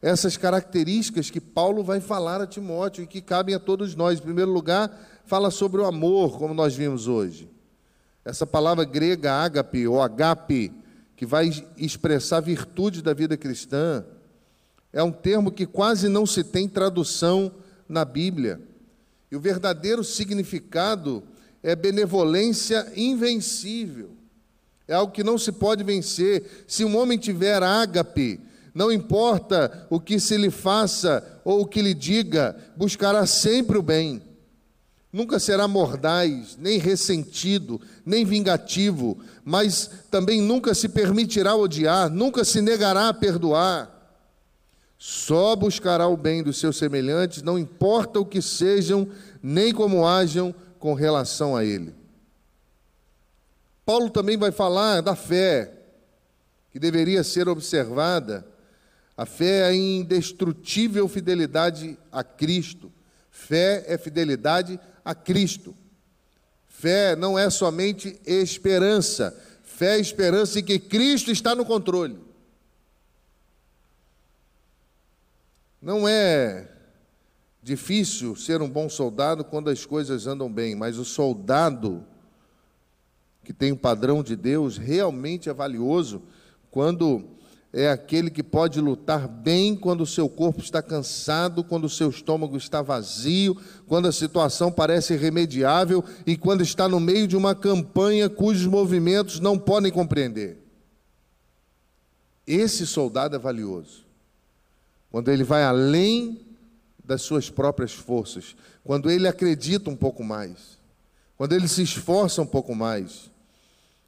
essas 0.00 0.38
características 0.38 1.28
que 1.28 1.40
Paulo 1.40 1.84
vai 1.84 2.00
falar 2.00 2.40
a 2.40 2.46
Timóteo 2.46 3.04
e 3.04 3.06
que 3.06 3.20
cabem 3.20 3.54
a 3.54 3.60
todos 3.60 3.94
nós. 3.94 4.18
Em 4.18 4.22
primeiro 4.22 4.50
lugar, 4.50 4.90
fala 5.26 5.50
sobre 5.50 5.82
o 5.82 5.84
amor, 5.84 6.38
como 6.38 6.54
nós 6.54 6.74
vimos 6.74 7.06
hoje. 7.06 7.59
Essa 8.24 8.46
palavra 8.46 8.84
grega 8.84 9.32
ágape 9.32 9.86
ou 9.86 10.00
agape, 10.00 10.72
que 11.16 11.24
vai 11.26 11.50
expressar 11.76 12.38
a 12.38 12.40
virtude 12.40 13.02
da 13.02 13.12
vida 13.12 13.36
cristã, 13.36 14.04
é 14.92 15.02
um 15.02 15.12
termo 15.12 15.50
que 15.50 15.66
quase 15.66 16.08
não 16.08 16.26
se 16.26 16.42
tem 16.42 16.68
tradução 16.68 17.52
na 17.88 18.04
Bíblia. 18.04 18.60
E 19.30 19.36
o 19.36 19.40
verdadeiro 19.40 20.02
significado 20.02 21.22
é 21.62 21.76
benevolência 21.76 22.92
invencível. 22.96 24.10
É 24.88 24.94
algo 24.94 25.12
que 25.12 25.22
não 25.22 25.38
se 25.38 25.52
pode 25.52 25.84
vencer. 25.84 26.64
Se 26.66 26.84
um 26.84 26.96
homem 26.96 27.16
tiver 27.16 27.62
ágape, 27.62 28.40
não 28.74 28.90
importa 28.90 29.86
o 29.88 30.00
que 30.00 30.18
se 30.18 30.36
lhe 30.36 30.50
faça 30.50 31.40
ou 31.44 31.60
o 31.60 31.66
que 31.66 31.80
lhe 31.80 31.94
diga, 31.94 32.56
buscará 32.76 33.24
sempre 33.26 33.78
o 33.78 33.82
bem. 33.82 34.22
Nunca 35.12 35.40
será 35.40 35.66
mordaz, 35.66 36.56
nem 36.56 36.78
ressentido, 36.78 37.80
nem 38.06 38.24
vingativo, 38.24 39.18
mas 39.44 39.90
também 40.10 40.40
nunca 40.40 40.72
se 40.74 40.88
permitirá 40.88 41.56
odiar, 41.56 42.08
nunca 42.08 42.44
se 42.44 42.60
negará 42.60 43.08
a 43.08 43.14
perdoar. 43.14 43.90
Só 44.96 45.56
buscará 45.56 46.06
o 46.06 46.16
bem 46.16 46.42
dos 46.42 46.58
seus 46.58 46.76
semelhantes, 46.76 47.42
não 47.42 47.58
importa 47.58 48.20
o 48.20 48.26
que 48.26 48.40
sejam, 48.40 49.08
nem 49.42 49.72
como 49.72 50.06
hajam 50.06 50.54
com 50.78 50.94
relação 50.94 51.56
a 51.56 51.64
ele. 51.64 51.94
Paulo 53.84 54.10
também 54.10 54.36
vai 54.36 54.52
falar 54.52 55.00
da 55.00 55.16
fé, 55.16 55.72
que 56.70 56.78
deveria 56.78 57.24
ser 57.24 57.48
observada 57.48 58.46
a 59.20 59.26
fé 59.26 59.58
é 59.58 59.64
a 59.64 59.74
indestrutível 59.74 61.06
fidelidade 61.06 61.98
a 62.10 62.24
Cristo. 62.24 62.90
Fé 63.30 63.84
é 63.86 63.98
fidelidade 63.98 64.80
a 65.04 65.14
Cristo. 65.14 65.74
Fé 66.68 67.14
não 67.14 67.38
é 67.38 67.50
somente 67.50 68.20
esperança. 68.24 69.38
Fé 69.62 69.96
é 69.96 70.00
esperança 70.00 70.60
em 70.60 70.64
que 70.64 70.78
Cristo 70.78 71.30
está 71.30 71.54
no 71.54 71.64
controle. 71.64 72.18
Não 75.80 76.06
é 76.06 76.68
difícil 77.62 78.36
ser 78.36 78.60
um 78.62 78.68
bom 78.68 78.88
soldado 78.88 79.44
quando 79.44 79.70
as 79.70 79.84
coisas 79.84 80.26
andam 80.26 80.52
bem, 80.52 80.74
mas 80.74 80.98
o 80.98 81.04
soldado 81.04 82.04
que 83.44 83.52
tem 83.52 83.72
o 83.72 83.76
padrão 83.76 84.22
de 84.22 84.36
Deus 84.36 84.76
realmente 84.76 85.48
é 85.48 85.52
valioso 85.52 86.22
quando 86.70 87.28
é 87.72 87.88
aquele 87.88 88.30
que 88.30 88.42
pode 88.42 88.80
lutar 88.80 89.28
bem 89.28 89.76
quando 89.76 90.00
o 90.00 90.06
seu 90.06 90.28
corpo 90.28 90.60
está 90.60 90.82
cansado, 90.82 91.62
quando 91.62 91.84
o 91.84 91.90
seu 91.90 92.10
estômago 92.10 92.56
está 92.56 92.82
vazio, 92.82 93.56
quando 93.86 94.08
a 94.08 94.12
situação 94.12 94.72
parece 94.72 95.14
irremediável 95.14 96.04
e 96.26 96.36
quando 96.36 96.62
está 96.62 96.88
no 96.88 96.98
meio 96.98 97.28
de 97.28 97.36
uma 97.36 97.54
campanha 97.54 98.28
cujos 98.28 98.66
movimentos 98.66 99.38
não 99.38 99.56
podem 99.56 99.92
compreender. 99.92 100.58
Esse 102.44 102.84
soldado 102.86 103.36
é 103.36 103.38
valioso. 103.38 104.04
Quando 105.08 105.30
ele 105.30 105.44
vai 105.44 105.62
além 105.62 106.40
das 107.04 107.22
suas 107.22 107.50
próprias 107.50 107.92
forças, 107.92 108.56
quando 108.82 109.10
ele 109.10 109.28
acredita 109.28 109.90
um 109.90 109.96
pouco 109.96 110.24
mais, 110.24 110.78
quando 111.36 111.52
ele 111.52 111.68
se 111.68 111.82
esforça 111.82 112.42
um 112.42 112.46
pouco 112.46 112.74
mais. 112.74 113.30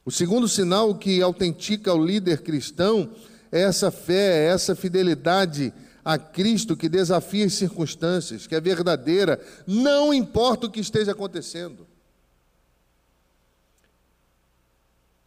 O 0.05 0.11
segundo 0.11 0.49
sinal 0.49 0.97
que 0.97 1.23
autentica 1.23 1.95
o 1.95 2.05
líder 2.05 2.43
cristão 2.43 3.11
é 3.53 3.61
essa 3.61 3.91
fé, 3.91 4.47
é 4.47 4.47
essa 4.47 4.75
fidelidade 4.75 5.73
a 6.03 6.19
Cristo 6.19 6.77
que 6.77 6.89
desafia 6.89 7.45
as 7.45 7.53
circunstâncias, 7.53 8.47
que 8.47 8.55
é 8.55 8.61
verdadeira, 8.61 9.41
não 9.67 10.13
importa 10.13 10.67
o 10.67 10.71
que 10.71 10.81
esteja 10.81 11.13
acontecendo. 11.13 11.87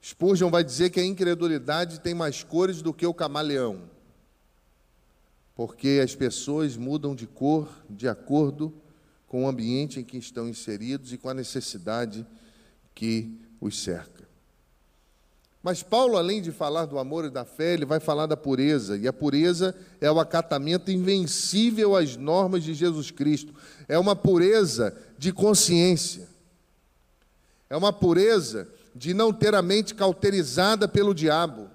Spurgeon 0.04 0.50
vai 0.50 0.64
dizer 0.64 0.90
que 0.90 1.00
a 1.00 1.06
incredulidade 1.06 2.00
tem 2.00 2.14
mais 2.14 2.44
cores 2.44 2.82
do 2.82 2.94
que 2.94 3.06
o 3.06 3.14
camaleão, 3.14 3.90
porque 5.56 6.02
as 6.04 6.14
pessoas 6.14 6.76
mudam 6.76 7.16
de 7.16 7.26
cor 7.26 7.70
de 7.90 8.08
acordo 8.08 8.74
com 9.28 9.46
o 9.46 9.48
ambiente 9.48 10.00
em 10.00 10.04
que 10.04 10.18
estão 10.18 10.48
inseridos 10.50 11.14
e 11.14 11.18
com 11.18 11.30
a 11.30 11.34
necessidade 11.34 12.26
que 12.94 13.40
os 13.60 13.82
cerca. 13.82 14.15
Mas 15.66 15.82
Paulo, 15.82 16.16
além 16.16 16.44
de 16.44 16.52
falar 16.52 16.86
do 16.86 17.00
amor 17.00 17.26
e 17.26 17.30
da 17.32 17.44
fé, 17.44 17.74
ele 17.74 17.86
vai 17.86 18.00
falar 18.00 18.28
da 18.28 18.38
pureza, 18.38 18.96
e 18.98 19.08
a 19.08 19.12
pureza 19.12 19.76
é 20.00 20.12
o 20.12 20.20
acatamento 20.20 20.92
invencível 20.92 21.96
às 21.96 22.16
normas 22.16 22.64
de 22.64 22.72
Jesus 22.76 23.10
Cristo, 23.10 23.52
é 23.88 23.98
uma 23.98 24.16
pureza 24.16 24.96
de 25.18 25.34
consciência, 25.34 26.30
é 27.68 27.76
uma 27.76 27.92
pureza 27.92 28.68
de 28.94 29.12
não 29.12 29.34
ter 29.34 29.56
a 29.56 29.62
mente 29.64 29.96
cauterizada 29.96 30.88
pelo 30.88 31.16
diabo, 31.16 31.68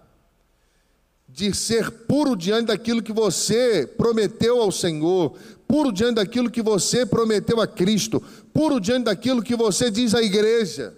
de 1.29 1.53
ser 1.53 1.91
puro 1.91 2.37
diante 2.37 2.67
daquilo 2.67 3.03
que 3.03 3.13
você 3.13 3.89
prometeu 3.99 4.61
ao 4.61 4.71
Senhor, 4.71 5.37
puro 5.67 5.91
diante 5.91 6.15
daquilo 6.15 6.49
que 6.49 6.63
você 6.63 7.05
prometeu 7.05 7.61
a 7.61 7.67
Cristo, 7.67 8.23
puro 8.55 8.79
diante 8.79 9.07
daquilo 9.07 9.43
que 9.43 9.57
você 9.57 9.91
diz 9.91 10.15
à 10.15 10.23
igreja. 10.23 10.95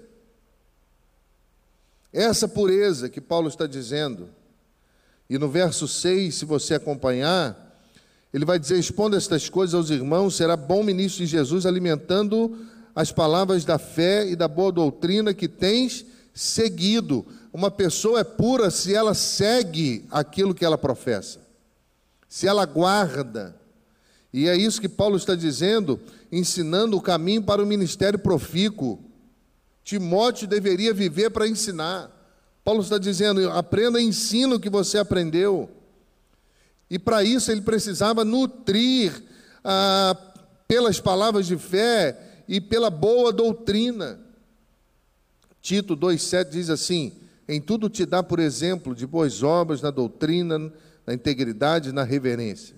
Essa 2.12 2.46
pureza 2.46 3.08
que 3.08 3.20
Paulo 3.20 3.48
está 3.48 3.66
dizendo. 3.66 4.28
E 5.30 5.38
no 5.38 5.48
verso 5.48 5.88
6, 5.88 6.34
se 6.34 6.44
você 6.44 6.74
acompanhar, 6.74 7.80
ele 8.34 8.44
vai 8.44 8.58
dizer: 8.58 8.78
Exponda 8.78 9.16
estas 9.16 9.48
coisas 9.48 9.74
aos 9.74 9.90
irmãos, 9.90 10.36
será 10.36 10.56
bom 10.56 10.82
ministro 10.82 11.24
de 11.24 11.30
Jesus, 11.30 11.64
alimentando 11.64 12.66
as 12.94 13.10
palavras 13.10 13.64
da 13.64 13.78
fé 13.78 14.28
e 14.28 14.36
da 14.36 14.46
boa 14.46 14.70
doutrina 14.70 15.32
que 15.32 15.48
tens 15.48 16.04
seguido. 16.34 17.24
Uma 17.52 17.70
pessoa 17.70 18.20
é 18.20 18.24
pura 18.24 18.70
se 18.70 18.94
ela 18.94 19.14
segue 19.14 20.06
aquilo 20.10 20.54
que 20.54 20.64
ela 20.64 20.78
professa, 20.78 21.40
se 22.28 22.46
ela 22.46 22.64
guarda. 22.64 23.56
E 24.32 24.48
é 24.48 24.56
isso 24.56 24.80
que 24.80 24.88
Paulo 24.88 25.16
está 25.16 25.34
dizendo, 25.34 26.00
ensinando 26.30 26.96
o 26.96 27.02
caminho 27.02 27.42
para 27.42 27.62
o 27.62 27.66
ministério 27.66 28.18
profícuo. 28.18 28.98
Timóteo 29.84 30.46
deveria 30.46 30.94
viver 30.94 31.30
para 31.30 31.48
ensinar. 31.48 32.10
Paulo 32.64 32.82
está 32.82 32.98
dizendo: 32.98 33.50
aprenda 33.50 34.00
e 34.00 34.04
ensina 34.04 34.54
o 34.54 34.60
que 34.60 34.70
você 34.70 34.98
aprendeu. 34.98 35.70
E 36.88 36.98
para 36.98 37.24
isso 37.24 37.50
ele 37.50 37.62
precisava 37.62 38.24
nutrir 38.24 39.22
ah, 39.64 40.16
pelas 40.68 41.00
palavras 41.00 41.46
de 41.46 41.56
fé 41.56 42.44
e 42.46 42.60
pela 42.60 42.90
boa 42.90 43.32
doutrina. 43.32 44.20
Tito 45.60 45.96
2,7 45.96 46.50
diz 46.50 46.70
assim: 46.70 47.12
Em 47.48 47.60
tudo 47.60 47.88
te 47.88 48.04
dá 48.04 48.22
por 48.22 48.38
exemplo 48.38 48.94
de 48.94 49.06
boas 49.06 49.42
obras 49.42 49.80
na 49.80 49.90
doutrina, 49.90 50.72
na 51.06 51.14
integridade 51.14 51.92
na 51.92 52.04
reverência. 52.04 52.76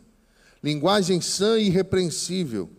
Linguagem 0.63 1.21
sã 1.21 1.59
e 1.59 1.67
irrepreensível, 1.67 2.71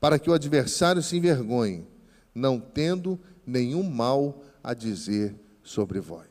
para 0.00 0.18
que 0.18 0.30
o 0.30 0.32
adversário 0.32 1.02
se 1.02 1.16
envergonhe, 1.16 1.86
não 2.34 2.58
tendo 2.58 3.20
nenhum 3.50 3.82
mal 3.82 4.42
a 4.62 4.72
dizer 4.72 5.34
sobre 5.62 6.00
vós. 6.00 6.28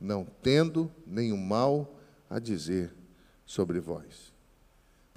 Não 0.00 0.26
tendo 0.42 0.90
nenhum 1.06 1.36
mal 1.36 1.98
a 2.30 2.38
dizer 2.38 2.92
sobre 3.44 3.80
vós. 3.80 4.32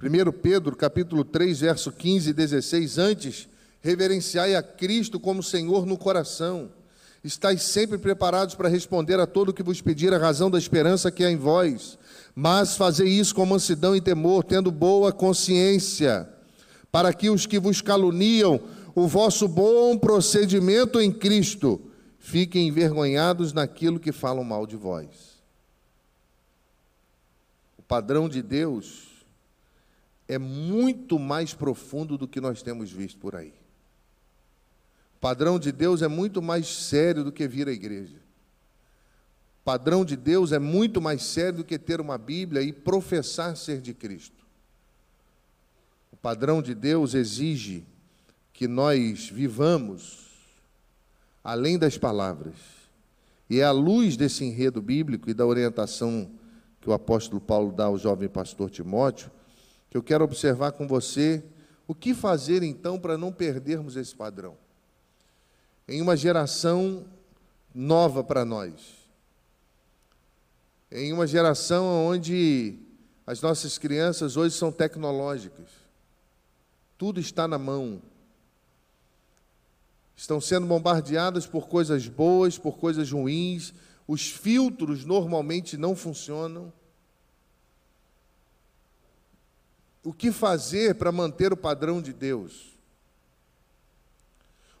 1 0.00 0.32
Pedro, 0.32 0.76
capítulo 0.76 1.24
3, 1.24 1.60
verso 1.60 1.92
15 1.92 2.30
e 2.30 2.32
16, 2.32 2.98
antes, 2.98 3.48
reverenciai 3.80 4.54
a 4.54 4.62
Cristo 4.62 5.18
como 5.18 5.42
Senhor 5.42 5.84
no 5.86 5.96
coração. 5.96 6.70
Estais 7.22 7.62
sempre 7.62 7.98
preparados 7.98 8.54
para 8.54 8.68
responder 8.68 9.18
a 9.18 9.26
todo 9.26 9.48
o 9.48 9.52
que 9.52 9.62
vos 9.62 9.80
pedir 9.80 10.14
a 10.14 10.18
razão 10.18 10.50
da 10.50 10.58
esperança 10.58 11.10
que 11.10 11.24
há 11.24 11.30
em 11.30 11.36
vós, 11.36 11.98
mas 12.34 12.76
fazei 12.76 13.08
isso 13.08 13.34
com 13.34 13.44
mansidão 13.44 13.94
e 13.96 14.00
temor, 14.00 14.44
tendo 14.44 14.70
boa 14.70 15.12
consciência, 15.12 16.28
para 16.92 17.12
que 17.12 17.28
os 17.28 17.44
que 17.44 17.58
vos 17.58 17.82
caluniam 17.82 18.60
o 18.94 19.06
vosso 19.06 19.46
bom 19.46 19.96
procedimento 19.98 21.00
em 21.00 21.12
Cristo, 21.12 21.80
fiquem 22.18 22.68
envergonhados 22.68 23.52
naquilo 23.52 24.00
que 24.00 24.12
falam 24.12 24.44
mal 24.44 24.66
de 24.66 24.76
vós. 24.76 25.38
padrão 27.88 28.28
de 28.28 28.42
Deus 28.42 29.08
é 30.28 30.36
muito 30.36 31.18
mais 31.18 31.54
profundo 31.54 32.18
do 32.18 32.28
que 32.28 32.40
nós 32.40 32.62
temos 32.62 32.92
visto 32.92 33.18
por 33.18 33.34
aí. 33.34 33.54
O 35.16 35.20
padrão 35.20 35.58
de 35.58 35.72
Deus 35.72 36.02
é 36.02 36.08
muito 36.08 36.42
mais 36.42 36.68
sério 36.68 37.24
do 37.24 37.32
que 37.32 37.48
vir 37.48 37.66
à 37.66 37.72
igreja. 37.72 38.18
O 39.62 39.64
padrão 39.64 40.04
de 40.04 40.16
Deus 40.16 40.52
é 40.52 40.58
muito 40.58 41.00
mais 41.00 41.22
sério 41.22 41.58
do 41.58 41.64
que 41.64 41.78
ter 41.78 42.00
uma 42.00 42.18
Bíblia 42.18 42.62
e 42.62 42.72
professar 42.72 43.56
ser 43.56 43.80
de 43.80 43.94
Cristo. 43.94 44.46
O 46.12 46.16
padrão 46.16 46.60
de 46.60 46.74
Deus 46.74 47.14
exige 47.14 47.86
que 48.58 48.66
nós 48.66 49.30
vivamos 49.30 50.26
além 51.44 51.78
das 51.78 51.96
palavras. 51.96 52.56
E 53.48 53.60
é 53.60 53.62
à 53.62 53.70
luz 53.70 54.16
desse 54.16 54.44
enredo 54.44 54.82
bíblico 54.82 55.30
e 55.30 55.32
da 55.32 55.46
orientação 55.46 56.28
que 56.80 56.90
o 56.90 56.92
apóstolo 56.92 57.40
Paulo 57.40 57.70
dá 57.70 57.84
ao 57.84 57.96
jovem 57.96 58.28
pastor 58.28 58.68
Timóteo, 58.68 59.30
que 59.88 59.96
eu 59.96 60.02
quero 60.02 60.24
observar 60.24 60.72
com 60.72 60.88
você 60.88 61.44
o 61.86 61.94
que 61.94 62.12
fazer 62.12 62.64
então 62.64 62.98
para 62.98 63.16
não 63.16 63.32
perdermos 63.32 63.94
esse 63.94 64.12
padrão. 64.12 64.56
Em 65.86 66.02
uma 66.02 66.16
geração 66.16 67.06
nova 67.72 68.24
para 68.24 68.44
nós, 68.44 68.74
em 70.90 71.12
uma 71.12 71.28
geração 71.28 71.86
onde 72.08 72.76
as 73.24 73.40
nossas 73.40 73.78
crianças 73.78 74.36
hoje 74.36 74.56
são 74.56 74.72
tecnológicas, 74.72 75.68
tudo 76.98 77.20
está 77.20 77.46
na 77.46 77.56
mão, 77.56 78.02
estão 80.18 80.40
sendo 80.40 80.66
bombardeadas 80.66 81.46
por 81.46 81.68
coisas 81.68 82.08
boas, 82.08 82.58
por 82.58 82.76
coisas 82.76 83.08
ruins, 83.08 83.72
os 84.04 84.28
filtros 84.28 85.04
normalmente 85.04 85.76
não 85.76 85.94
funcionam. 85.94 86.72
O 90.02 90.12
que 90.12 90.32
fazer 90.32 90.96
para 90.96 91.12
manter 91.12 91.52
o 91.52 91.56
padrão 91.56 92.02
de 92.02 92.12
Deus? 92.12 92.76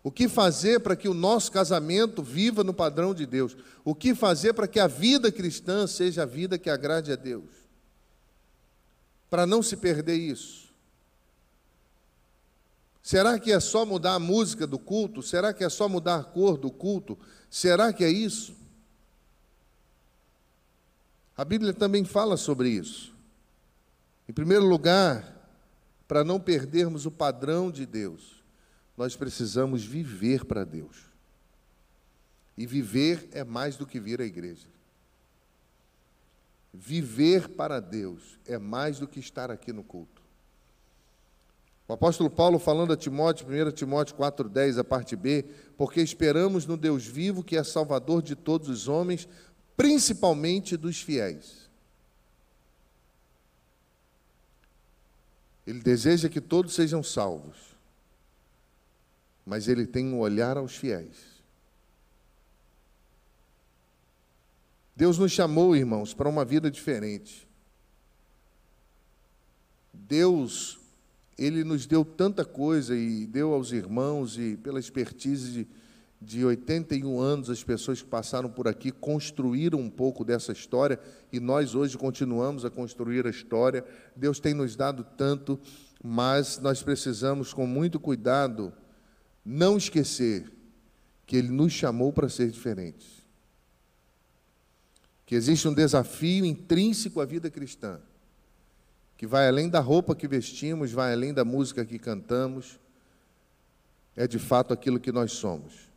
O 0.02 0.10
que 0.10 0.28
fazer 0.28 0.80
para 0.80 0.96
que 0.96 1.08
o 1.08 1.14
nosso 1.14 1.52
casamento 1.52 2.20
viva 2.20 2.64
no 2.64 2.74
padrão 2.74 3.14
de 3.14 3.24
Deus? 3.24 3.56
O 3.84 3.94
que 3.94 4.16
fazer 4.16 4.54
para 4.54 4.66
que 4.66 4.80
a 4.80 4.88
vida 4.88 5.30
cristã 5.30 5.86
seja 5.86 6.24
a 6.24 6.26
vida 6.26 6.58
que 6.58 6.68
agrade 6.68 7.12
a 7.12 7.16
Deus? 7.16 7.44
Para 9.30 9.46
não 9.46 9.62
se 9.62 9.76
perder 9.76 10.16
isso. 10.16 10.67
Será 13.08 13.38
que 13.38 13.50
é 13.50 13.58
só 13.58 13.86
mudar 13.86 14.16
a 14.16 14.18
música 14.18 14.66
do 14.66 14.78
culto? 14.78 15.22
Será 15.22 15.54
que 15.54 15.64
é 15.64 15.70
só 15.70 15.88
mudar 15.88 16.16
a 16.16 16.22
cor 16.22 16.58
do 16.58 16.70
culto? 16.70 17.18
Será 17.48 17.90
que 17.90 18.04
é 18.04 18.10
isso? 18.10 18.54
A 21.34 21.42
Bíblia 21.42 21.72
também 21.72 22.04
fala 22.04 22.36
sobre 22.36 22.68
isso. 22.68 23.16
Em 24.28 24.32
primeiro 24.34 24.66
lugar, 24.66 25.24
para 26.06 26.22
não 26.22 26.38
perdermos 26.38 27.06
o 27.06 27.10
padrão 27.10 27.70
de 27.70 27.86
Deus, 27.86 28.44
nós 28.94 29.16
precisamos 29.16 29.82
viver 29.82 30.44
para 30.44 30.62
Deus. 30.62 31.06
E 32.58 32.66
viver 32.66 33.26
é 33.32 33.42
mais 33.42 33.74
do 33.74 33.86
que 33.86 33.98
vir 33.98 34.20
à 34.20 34.24
igreja. 34.26 34.68
Viver 36.74 37.48
para 37.48 37.80
Deus 37.80 38.38
é 38.44 38.58
mais 38.58 38.98
do 38.98 39.08
que 39.08 39.18
estar 39.18 39.50
aqui 39.50 39.72
no 39.72 39.82
culto. 39.82 40.17
O 41.88 41.94
apóstolo 41.94 42.28
Paulo 42.28 42.58
falando 42.58 42.92
a 42.92 42.96
Timóteo, 42.98 43.46
1 43.48 43.72
Timóteo 43.72 44.14
4,10, 44.14 44.78
a 44.78 44.84
parte 44.84 45.16
B, 45.16 45.42
porque 45.74 46.02
esperamos 46.02 46.66
no 46.66 46.76
Deus 46.76 47.06
vivo, 47.06 47.42
que 47.42 47.56
é 47.56 47.64
Salvador 47.64 48.20
de 48.20 48.36
todos 48.36 48.68
os 48.68 48.88
homens, 48.88 49.26
principalmente 49.74 50.76
dos 50.76 51.00
fiéis. 51.00 51.66
Ele 55.66 55.80
deseja 55.80 56.28
que 56.28 56.42
todos 56.42 56.74
sejam 56.74 57.02
salvos, 57.02 57.56
mas 59.46 59.66
ele 59.66 59.86
tem 59.86 60.06
um 60.12 60.18
olhar 60.18 60.58
aos 60.58 60.76
fiéis. 60.76 61.38
Deus 64.94 65.16
nos 65.16 65.32
chamou, 65.32 65.74
irmãos, 65.74 66.12
para 66.12 66.28
uma 66.28 66.44
vida 66.44 66.70
diferente. 66.70 67.48
Deus, 69.92 70.78
Ele 71.38 71.62
nos 71.62 71.86
deu 71.86 72.04
tanta 72.04 72.44
coisa 72.44 72.96
e 72.96 73.26
deu 73.26 73.54
aos 73.54 73.72
irmãos, 73.72 74.36
e 74.36 74.56
pela 74.56 74.80
expertise 74.80 75.52
de 75.52 75.68
de 76.20 76.44
81 76.44 77.20
anos, 77.20 77.48
as 77.48 77.62
pessoas 77.62 78.02
que 78.02 78.08
passaram 78.08 78.50
por 78.50 78.66
aqui 78.66 78.90
construíram 78.90 79.78
um 79.78 79.88
pouco 79.88 80.24
dessa 80.24 80.52
história 80.52 80.98
e 81.32 81.38
nós 81.38 81.74
hoje 81.74 81.96
continuamos 81.96 82.64
a 82.64 82.70
construir 82.70 83.26
a 83.26 83.30
história. 83.30 83.84
Deus 84.16 84.40
tem 84.40 84.52
nos 84.52 84.74
dado 84.74 85.04
tanto, 85.16 85.58
mas 86.02 86.58
nós 86.58 86.82
precisamos, 86.82 87.52
com 87.52 87.66
muito 87.66 88.00
cuidado, 88.00 88.72
não 89.44 89.76
esquecer 89.76 90.50
que 91.24 91.36
Ele 91.36 91.50
nos 91.50 91.72
chamou 91.72 92.12
para 92.12 92.28
ser 92.28 92.50
diferentes. 92.50 93.24
Que 95.24 95.36
existe 95.36 95.68
um 95.68 95.74
desafio 95.74 96.44
intrínseco 96.44 97.20
à 97.20 97.24
vida 97.24 97.48
cristã, 97.48 98.00
que 99.18 99.26
vai 99.26 99.48
além 99.48 99.68
da 99.68 99.80
roupa 99.80 100.14
que 100.14 100.28
vestimos, 100.28 100.92
vai 100.92 101.12
além 101.12 101.34
da 101.34 101.44
música 101.44 101.84
que 101.84 101.98
cantamos, 101.98 102.78
é 104.16 104.28
de 104.28 104.38
fato 104.38 104.72
aquilo 104.72 105.00
que 105.00 105.10
nós 105.10 105.32
somos. 105.32 105.88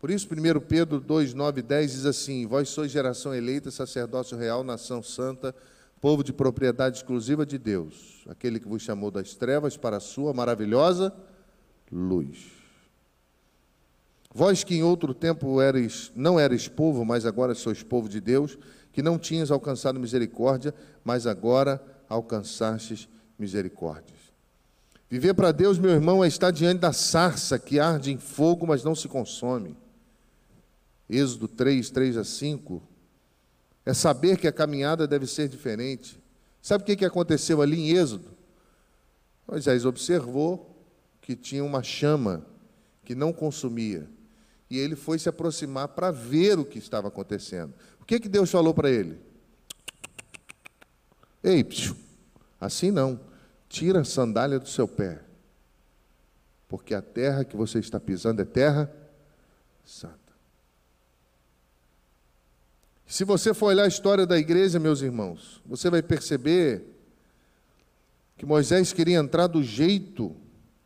Por 0.00 0.10
isso, 0.10 0.26
1 0.26 0.60
Pedro 0.60 0.98
2, 0.98 1.34
9 1.34 1.60
e 1.60 1.62
10 1.62 1.92
diz 1.92 2.06
assim: 2.06 2.46
Vós 2.46 2.70
sois 2.70 2.90
geração 2.90 3.34
eleita, 3.34 3.70
sacerdócio 3.70 4.36
real, 4.36 4.64
nação 4.64 5.02
santa, 5.02 5.54
povo 6.00 6.24
de 6.24 6.32
propriedade 6.32 6.96
exclusiva 6.96 7.44
de 7.44 7.58
Deus, 7.58 8.24
aquele 8.26 8.58
que 8.58 8.66
vos 8.66 8.82
chamou 8.82 9.10
das 9.10 9.34
trevas 9.34 9.76
para 9.76 9.98
a 9.98 10.00
sua 10.00 10.32
maravilhosa 10.32 11.14
luz. 11.90 12.50
Vós 14.34 14.64
que 14.64 14.74
em 14.74 14.82
outro 14.82 15.12
tempo 15.12 15.60
eres, 15.60 16.10
não 16.16 16.40
eres 16.40 16.66
povo, 16.66 17.04
mas 17.04 17.26
agora 17.26 17.54
sois 17.54 17.82
povo 17.82 18.08
de 18.08 18.22
Deus, 18.22 18.58
que 18.90 19.02
não 19.02 19.18
tinhas 19.18 19.50
alcançado 19.50 20.00
misericórdia, 20.00 20.74
mas 21.04 21.26
agora 21.26 21.91
alcançastes 22.12 23.08
misericórdias. 23.38 24.20
Viver 25.08 25.34
para 25.34 25.52
Deus, 25.52 25.78
meu 25.78 25.90
irmão, 25.90 26.24
é 26.24 26.28
estar 26.28 26.50
diante 26.50 26.80
da 26.80 26.92
sarça 26.92 27.58
que 27.58 27.78
arde 27.78 28.12
em 28.12 28.18
fogo, 28.18 28.66
mas 28.66 28.84
não 28.84 28.94
se 28.94 29.08
consome. 29.08 29.76
Êxodo 31.08 31.48
3, 31.48 31.90
3 31.90 32.16
a 32.16 32.24
5, 32.24 32.82
é 33.84 33.92
saber 33.92 34.38
que 34.38 34.46
a 34.46 34.52
caminhada 34.52 35.06
deve 35.06 35.26
ser 35.26 35.48
diferente. 35.48 36.18
Sabe 36.62 36.82
o 36.82 36.96
que 36.96 37.04
aconteceu 37.04 37.60
ali 37.60 37.78
em 37.78 37.90
Êxodo? 37.90 38.30
Moisés 39.46 39.84
observou 39.84 40.74
que 41.20 41.36
tinha 41.36 41.64
uma 41.64 41.82
chama 41.82 42.46
que 43.04 43.14
não 43.14 43.32
consumia. 43.32 44.08
E 44.70 44.78
ele 44.78 44.96
foi 44.96 45.18
se 45.18 45.28
aproximar 45.28 45.88
para 45.88 46.10
ver 46.10 46.58
o 46.58 46.64
que 46.64 46.78
estava 46.78 47.08
acontecendo. 47.08 47.74
O 48.00 48.04
que, 48.04 48.18
que 48.18 48.28
Deus 48.28 48.50
falou 48.50 48.72
para 48.72 48.90
ele? 48.90 49.20
Ei, 51.42 51.64
psiu, 51.64 51.96
assim 52.60 52.90
não. 52.90 53.20
Tira 53.68 54.00
a 54.00 54.04
sandália 54.04 54.58
do 54.58 54.68
seu 54.68 54.86
pé. 54.86 55.22
Porque 56.68 56.94
a 56.94 57.02
terra 57.02 57.44
que 57.44 57.56
você 57.56 57.78
está 57.78 57.98
pisando 57.98 58.40
é 58.40 58.44
terra 58.44 58.90
santa. 59.84 60.18
Se 63.06 63.24
você 63.24 63.52
for 63.52 63.66
olhar 63.66 63.84
a 63.84 63.88
história 63.88 64.26
da 64.26 64.38
igreja, 64.38 64.78
meus 64.78 65.02
irmãos, 65.02 65.60
você 65.66 65.90
vai 65.90 66.02
perceber 66.02 66.82
que 68.38 68.46
Moisés 68.46 68.92
queria 68.92 69.18
entrar 69.18 69.48
do 69.48 69.62
jeito 69.62 70.34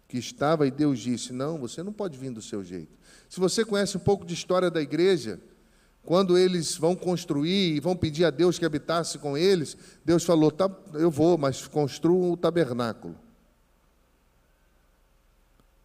que 0.09 0.19
estava 0.19 0.67
e 0.67 0.71
Deus 0.71 0.99
disse: 0.99 1.33
Não, 1.33 1.59
você 1.59 1.83
não 1.83 1.93
pode 1.93 2.19
vir 2.19 2.31
do 2.31 2.43
seu 2.43 2.65
jeito. 2.65 2.97
Se 3.29 3.39
você 3.39 3.65
conhece 3.65 3.97
um 3.97 4.01
pouco 4.01 4.25
de 4.25 4.35
história 4.35 4.71
da 4.71 4.81
igreja, 4.81 5.41
quando 6.07 6.39
eles 6.39 6.77
vão 6.77 6.95
construir 6.95 7.75
e 7.75 7.81
vão 7.81 7.97
pedir 7.97 8.25
a 8.25 8.31
Deus 8.31 8.59
que 8.61 8.65
habitasse 8.65 9.19
com 9.19 9.37
eles, 9.37 9.77
Deus 10.05 10.25
falou: 10.25 10.53
tá, 10.53 10.71
Eu 10.95 11.11
vou, 11.11 11.37
mas 11.37 11.67
construam 11.67 12.31
o 12.31 12.37
tabernáculo. 12.37 13.17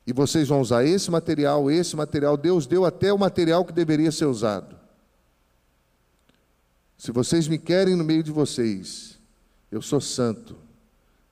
E 0.06 0.14
vocês 0.14 0.48
vão 0.48 0.62
usar 0.62 0.86
esse 0.86 1.10
material, 1.10 1.72
esse 1.72 1.96
material. 1.96 2.38
Deus 2.38 2.68
deu 2.68 2.86
até 2.86 3.12
o 3.12 3.18
material 3.18 3.66
que 3.66 3.74
deveria 3.74 4.12
ser 4.12 4.26
usado. 4.26 4.80
Se 6.98 7.12
vocês 7.12 7.48
me 7.48 7.58
querem 7.58 7.96
no 7.96 8.04
meio 8.04 8.22
de 8.22 8.32
vocês, 8.32 9.18
eu 9.72 9.82
sou 9.82 10.00
santo, 10.00 10.56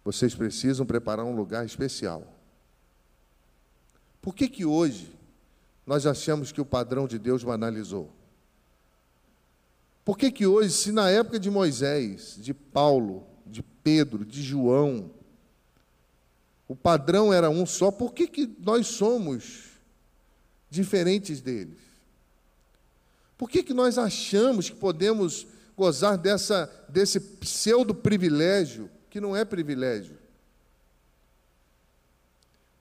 vocês 0.03 0.33
precisam 0.33 0.83
preparar 0.83 1.25
um 1.25 1.35
lugar 1.35 1.63
especial. 1.63 2.23
Por 4.19 4.33
que 4.33 4.49
que 4.49 4.65
hoje 4.65 5.15
nós 5.85 6.07
achamos 6.07 6.51
que 6.51 6.59
o 6.59 6.65
padrão 6.65 7.07
de 7.07 7.19
Deus 7.19 7.43
banalizou? 7.43 8.18
Por 10.09 10.17
que 10.17 10.31
que 10.31 10.47
hoje, 10.47 10.71
se 10.71 10.91
na 10.91 11.07
época 11.07 11.39
de 11.39 11.51
Moisés, 11.51 12.35
de 12.41 12.51
Paulo, 12.51 13.27
de 13.45 13.61
Pedro, 13.61 14.25
de 14.25 14.41
João, 14.41 15.11
o 16.67 16.75
padrão 16.75 17.31
era 17.31 17.47
um 17.47 17.63
só, 17.63 17.91
por 17.91 18.11
que 18.11 18.25
que 18.25 18.49
nós 18.59 18.87
somos 18.87 19.65
diferentes 20.67 21.41
deles? 21.41 21.77
Por 23.37 23.47
que 23.47 23.61
que 23.61 23.71
nós 23.71 23.99
achamos 23.99 24.67
que 24.67 24.75
podemos 24.75 25.45
gozar 25.77 26.17
dessa, 26.17 26.67
desse 26.89 27.19
pseudo 27.19 27.93
privilégio, 27.93 28.89
que 29.11 29.21
não 29.21 29.37
é 29.37 29.45
privilégio. 29.45 30.17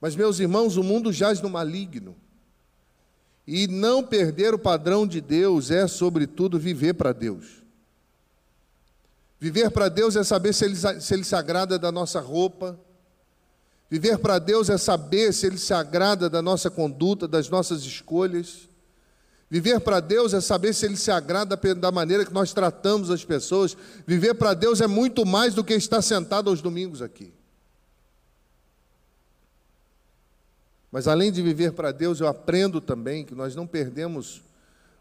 Mas, 0.01 0.17
meus 0.17 0.41
irmãos, 0.41 0.79
o 0.79 0.83
mundo 0.83 1.13
jaz 1.13 1.43
no 1.43 1.51
maligno. 1.51 2.17
E 3.51 3.67
não 3.67 4.05
perder 4.05 4.53
o 4.53 4.59
padrão 4.59 5.07
de 5.07 5.23
Deus 5.23 5.71
é, 5.71 5.87
sobretudo, 5.87 6.59
viver 6.59 6.93
para 6.93 7.15
Deus. 7.15 7.63
Viver 9.41 9.71
para 9.71 9.89
Deus 9.89 10.17
é 10.17 10.23
saber 10.23 10.53
se 10.53 10.67
ele, 10.67 10.77
se 10.77 11.15
ele 11.15 11.25
se 11.25 11.35
agrada 11.35 11.79
da 11.79 11.91
nossa 11.91 12.21
roupa. 12.21 12.79
Viver 13.91 14.19
para 14.19 14.39
Deus 14.39 14.69
é 14.69 14.77
saber 14.77 15.33
se 15.33 15.47
Ele 15.47 15.57
se 15.57 15.73
agrada 15.73 16.29
da 16.29 16.43
nossa 16.43 16.69
conduta, 16.69 17.27
das 17.27 17.49
nossas 17.49 17.85
escolhas. 17.85 18.69
Viver 19.51 19.81
para 19.81 19.99
Deus 19.99 20.35
é 20.35 20.43
saber 20.43 20.75
se 20.75 20.85
Ele 20.85 20.97
se 20.97 21.11
agrada 21.11 21.59
da 21.75 21.91
maneira 21.91 22.27
que 22.27 22.35
nós 22.35 22.53
tratamos 22.53 23.11
as 23.11 23.25
pessoas. 23.25 23.75
Viver 24.07 24.35
para 24.35 24.53
Deus 24.53 24.83
é 24.83 24.87
muito 24.87 25.25
mais 25.25 25.55
do 25.55 25.65
que 25.65 25.73
estar 25.73 26.03
sentado 26.03 26.51
aos 26.51 26.61
domingos 26.61 27.01
aqui. 27.01 27.33
Mas 30.91 31.07
além 31.07 31.31
de 31.31 31.43
viver 31.43 31.73
para 31.73 31.93
Deus, 31.93 32.21
eu 32.21 32.27
aprendo 32.27 32.81
também 32.81 33.25
que 33.25 33.35
nós 33.35 33.55
não 33.55 33.67
perdemos 33.67 34.43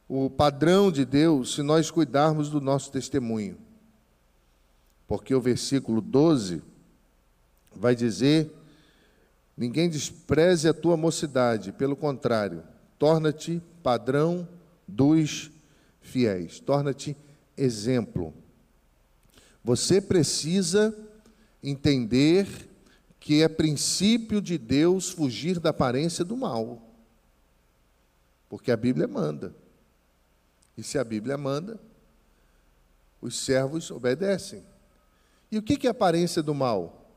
o 0.08 0.30
padrão 0.30 0.92
de 0.92 1.06
Deus 1.06 1.56
se 1.56 1.62
nós 1.62 1.90
cuidarmos 1.90 2.50
do 2.50 2.60
nosso 2.60 2.92
testemunho. 2.92 3.58
Porque 5.08 5.34
o 5.34 5.42
versículo 5.42 6.02
12 6.02 6.62
vai 7.74 7.96
dizer: 7.96 8.52
Ninguém 9.56 9.90
despreze 9.90 10.68
a 10.68 10.74
tua 10.74 10.98
mocidade, 10.98 11.72
pelo 11.72 11.96
contrário, 11.96 12.64
torna-te 13.00 13.62
padrão 13.82 14.48
dos 14.88 15.50
fiéis, 16.02 16.60
torna-te 16.60 17.16
exemplo. 17.58 18.34
Você 19.64 20.00
precisa 20.00 20.96
entender 21.64 22.67
que 23.28 23.44
é 23.44 23.50
princípio 23.50 24.42
de 24.42 24.58
Deus 24.58 25.10
fugir 25.10 25.60
da 25.60 25.72
aparência 25.72 26.24
do 26.24 26.38
mal. 26.38 26.82
Porque 28.48 28.72
a 28.72 28.78
Bíblia 28.78 29.06
manda. 29.06 29.54
E 30.78 30.82
se 30.82 30.98
a 30.98 31.04
Bíblia 31.04 31.38
manda, 31.38 31.78
os 33.22 33.38
servos 33.38 33.92
obedecem. 33.92 34.64
E 35.52 35.58
o 35.58 35.62
que 35.62 35.86
é 35.86 35.90
aparência 35.90 36.42
do 36.42 36.56
mal? 36.56 37.12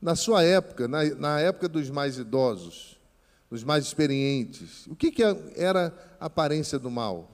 Na 0.00 0.16
sua 0.16 0.42
época, 0.42 0.88
na, 0.88 1.04
na 1.16 1.40
época 1.40 1.68
dos 1.68 1.90
mais 1.90 2.16
idosos, 2.16 2.98
dos 3.50 3.62
mais 3.62 3.84
experientes, 3.84 4.86
o 4.86 4.96
que, 4.96 5.10
que 5.10 5.22
era 5.54 5.92
a 6.18 6.24
aparência 6.24 6.78
do 6.78 6.90
mal? 6.90 7.30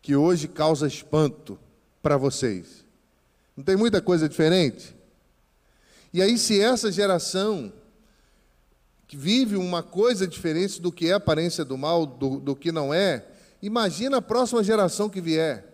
Que 0.00 0.14
hoje 0.14 0.46
causa 0.46 0.86
espanto 0.86 1.58
para 2.00 2.16
vocês. 2.16 2.84
Não 3.56 3.64
tem 3.64 3.74
muita 3.74 4.00
coisa 4.00 4.28
diferente? 4.28 4.95
E 6.12 6.22
aí, 6.22 6.38
se 6.38 6.60
essa 6.60 6.90
geração 6.90 7.72
que 9.06 9.16
vive 9.16 9.56
uma 9.56 9.82
coisa 9.82 10.26
diferente 10.26 10.80
do 10.80 10.90
que 10.90 11.08
é 11.08 11.12
a 11.12 11.16
aparência 11.16 11.64
do 11.64 11.78
mal, 11.78 12.04
do, 12.04 12.40
do 12.40 12.56
que 12.56 12.72
não 12.72 12.92
é, 12.92 13.24
imagina 13.62 14.16
a 14.16 14.22
próxima 14.22 14.64
geração 14.64 15.08
que 15.08 15.20
vier. 15.20 15.64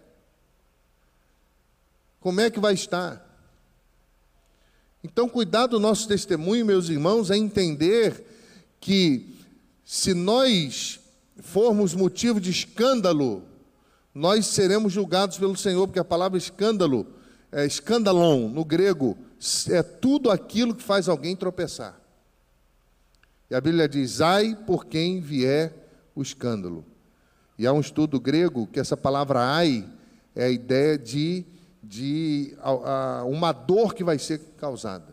Como 2.21 2.41
é 2.41 2.51
que 2.51 2.61
vai 2.61 2.75
estar? 2.75 3.29
Então, 5.03 5.29
cuidar 5.29 5.67
do 5.67 5.81
nosso 5.81 6.07
testemunho, 6.07 6.65
meus 6.65 6.89
irmãos, 6.89 7.31
é 7.31 7.37
entender 7.37 8.25
que 8.81 9.35
se 9.85 10.15
nós 10.15 11.01
formos 11.41 11.95
motivo 11.95 12.41
de 12.41 12.51
escândalo, 12.51 13.43
nós 14.15 14.47
seremos 14.47 14.93
julgados 14.93 15.39
pelo 15.39 15.57
Senhor, 15.57 15.87
porque 15.87 15.99
a 15.99 16.05
palavra 16.05 16.39
escândalo, 16.39 17.07
é 17.51 17.67
escandalon 17.67 18.49
no 18.49 18.65
grego, 18.65 19.19
é 19.71 19.83
tudo 19.83 20.31
aquilo 20.31 20.75
que 20.75 20.83
faz 20.83 21.09
alguém 21.09 21.35
tropeçar. 21.35 22.01
E 23.51 23.55
a 23.55 23.61
Bíblia 23.61 23.89
diz: 23.89 24.21
ai 24.21 24.57
por 24.67 24.87
quem 24.87 25.21
vier 25.21 25.73
o 26.15 26.23
escândalo. 26.23 26.85
E 27.59 27.67
há 27.67 27.73
um 27.73 27.81
estudo 27.81 28.19
grego 28.21 28.67
que 28.67 28.81
essa 28.81 28.97
palavra 28.97 29.41
ai 29.41 29.89
é 30.35 30.45
a 30.45 30.51
ideia 30.51 30.99
de 30.99 31.45
de 31.83 32.55
a, 32.61 32.71
a, 32.71 33.25
uma 33.25 33.51
dor 33.51 33.93
que 33.93 34.05
vai 34.05 34.19
ser 34.19 34.39
causada. 34.57 35.13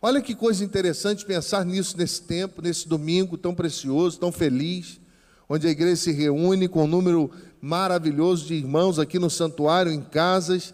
Olha 0.00 0.22
que 0.22 0.34
coisa 0.34 0.64
interessante 0.64 1.26
pensar 1.26 1.64
nisso 1.64 1.96
nesse 1.98 2.22
tempo, 2.22 2.62
nesse 2.62 2.86
domingo 2.86 3.36
tão 3.36 3.52
precioso, 3.52 4.20
tão 4.20 4.30
feliz, 4.30 5.00
onde 5.48 5.66
a 5.66 5.70
igreja 5.70 5.96
se 5.96 6.12
reúne 6.12 6.68
com 6.68 6.84
um 6.84 6.86
número 6.86 7.30
maravilhoso 7.60 8.46
de 8.46 8.54
irmãos 8.54 9.00
aqui 9.00 9.18
no 9.18 9.28
santuário, 9.28 9.90
em 9.90 10.00
casas, 10.00 10.72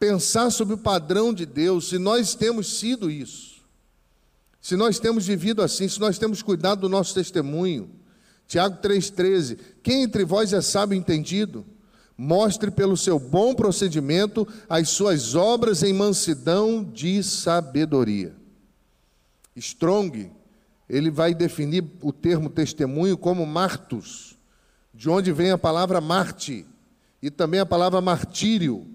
pensar 0.00 0.50
sobre 0.50 0.74
o 0.74 0.78
padrão 0.78 1.32
de 1.32 1.46
Deus, 1.46 1.90
se 1.90 1.98
nós 1.98 2.34
temos 2.34 2.80
sido 2.80 3.08
isso, 3.08 3.60
se 4.60 4.74
nós 4.74 4.98
temos 4.98 5.26
vivido 5.26 5.62
assim, 5.62 5.88
se 5.88 6.00
nós 6.00 6.18
temos 6.18 6.42
cuidado 6.42 6.80
do 6.80 6.88
nosso 6.88 7.14
testemunho. 7.14 7.88
Tiago 8.48 8.82
3,13: 8.82 9.58
Quem 9.80 10.02
entre 10.02 10.24
vós 10.24 10.52
é 10.52 10.60
sábio 10.60 10.98
entendido? 10.98 11.64
mostre 12.20 12.70
pelo 12.70 12.98
seu 12.98 13.18
bom 13.18 13.54
procedimento 13.54 14.46
as 14.68 14.90
suas 14.90 15.34
obras 15.34 15.82
em 15.82 15.94
mansidão 15.94 16.84
de 16.84 17.22
sabedoria. 17.22 18.36
Strong, 19.56 20.30
ele 20.86 21.10
vai 21.10 21.32
definir 21.32 21.82
o 22.02 22.12
termo 22.12 22.50
testemunho 22.50 23.16
como 23.16 23.46
martus, 23.46 24.36
de 24.92 25.08
onde 25.08 25.32
vem 25.32 25.50
a 25.50 25.56
palavra 25.56 25.98
marte 25.98 26.66
e 27.22 27.30
também 27.30 27.58
a 27.58 27.64
palavra 27.64 28.02
martírio. 28.02 28.86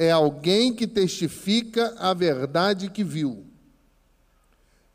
É 0.00 0.12
alguém 0.12 0.72
que 0.72 0.86
testifica 0.86 1.92
a 1.98 2.14
verdade 2.14 2.88
que 2.88 3.02
viu. 3.02 3.44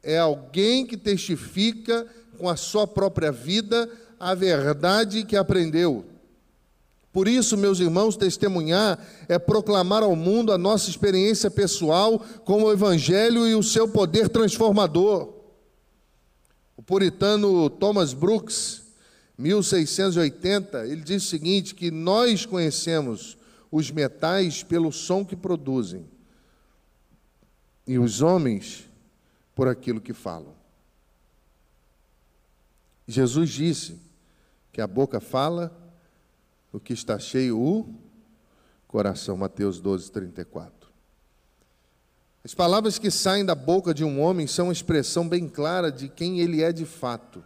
É 0.02 0.18
alguém 0.18 0.86
que 0.86 0.96
testifica 0.96 2.08
com 2.38 2.48
a 2.48 2.56
sua 2.56 2.88
própria 2.88 3.30
vida 3.30 3.90
a 4.18 4.34
verdade 4.34 5.26
que 5.26 5.36
aprendeu. 5.36 6.06
Por 7.12 7.28
isso, 7.28 7.58
meus 7.58 7.82
irmãos, 7.82 8.16
testemunhar 8.16 8.98
é 9.28 9.38
proclamar 9.38 10.04
ao 10.04 10.16
mundo 10.16 10.54
a 10.54 10.58
nossa 10.58 10.90
experiência 10.90 11.52
pessoal 11.52 12.18
com 12.46 12.64
o 12.64 12.72
Evangelho 12.72 13.46
e 13.46 13.54
o 13.56 13.62
seu 13.62 13.90
poder 13.90 14.30
transformador. 14.30 15.34
O 16.78 16.82
puritano 16.82 17.70
Thomas 17.70 18.14
Brooks, 18.14 18.84
1680, 19.38 20.88
ele 20.88 21.02
diz 21.02 21.26
o 21.26 21.30
seguinte: 21.30 21.76
que 21.76 21.92
nós 21.92 22.46
conhecemos 22.46 23.38
os 23.76 23.90
metais 23.90 24.62
pelo 24.62 24.92
som 24.92 25.26
que 25.26 25.36
produzem, 25.36 26.08
e 27.88 27.98
os 27.98 28.22
homens 28.22 28.88
por 29.56 29.68
aquilo 29.68 30.00
que 30.00 30.14
falam. 30.14 30.54
Jesus 33.08 33.50
disse 33.50 34.00
que 34.72 34.80
a 34.80 34.86
boca 34.86 35.20
fala 35.20 35.76
o 36.72 36.80
que 36.80 36.94
está 36.94 37.18
cheio 37.18 37.60
o 37.60 37.96
coração. 38.88 39.36
Mateus 39.36 39.80
12, 39.80 40.12
34. 40.12 40.92
As 42.44 42.54
palavras 42.54 43.00
que 43.00 43.10
saem 43.10 43.44
da 43.44 43.56
boca 43.56 43.92
de 43.92 44.04
um 44.04 44.22
homem 44.22 44.46
são 44.46 44.68
uma 44.68 44.74
expressão 44.74 45.28
bem 45.28 45.50
clara 45.50 45.92
de 45.92 46.10
quem 46.10 46.40
ele 46.40 46.62
é 46.62 46.72
de 46.72 46.86
fato. 46.86 47.44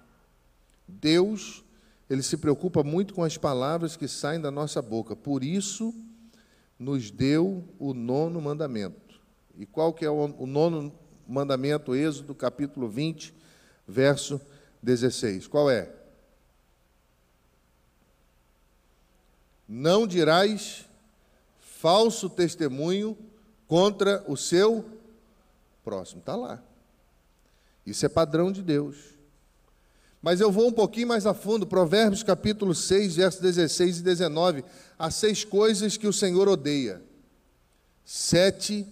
Deus, 0.85 1.63
ele 2.09 2.21
se 2.21 2.35
preocupa 2.35 2.83
muito 2.83 3.13
com 3.13 3.23
as 3.23 3.37
palavras 3.37 3.95
que 3.95 4.09
saem 4.09 4.41
da 4.41 4.51
nossa 4.51 4.81
boca. 4.81 5.15
Por 5.15 5.41
isso, 5.41 5.93
nos 6.79 7.09
deu 7.09 7.67
o 7.79 7.93
nono 7.93 8.39
mandamento. 8.41 9.19
E 9.57 9.65
qual 9.65 9.93
que 9.93 10.05
é 10.05 10.09
o, 10.09 10.45
nono 10.45 10.93
mandamento? 11.27 11.95
Êxodo 11.95 12.35
capítulo 12.35 12.87
20, 12.87 13.33
verso 13.87 14.39
16. 14.81 15.47
Qual 15.47 15.69
é? 15.69 15.91
Não 19.67 20.07
dirás 20.07 20.85
falso 21.59 22.29
testemunho 22.29 23.17
contra 23.67 24.23
o 24.27 24.37
seu 24.37 24.85
próximo. 25.83 26.19
Está 26.19 26.35
lá. 26.35 26.63
Isso 27.85 28.05
é 28.05 28.09
padrão 28.09 28.51
de 28.51 28.61
Deus. 28.61 29.16
Mas 30.27 30.41
eu 30.41 30.51
vou 30.51 30.67
um 30.67 30.73
pouquinho 30.73 31.07
mais 31.07 31.25
a 31.25 31.33
fundo, 31.33 31.65
Provérbios 31.65 32.21
capítulo 32.21 32.75
6, 32.75 33.15
versos 33.15 33.39
16 33.39 33.99
e 33.99 34.03
19. 34.03 34.65
Há 34.99 35.09
seis 35.09 35.45
coisas 35.45 35.95
que 35.95 36.05
o 36.05 36.11
Senhor 36.11 36.49
odeia. 36.49 37.01
Sete 38.03 38.85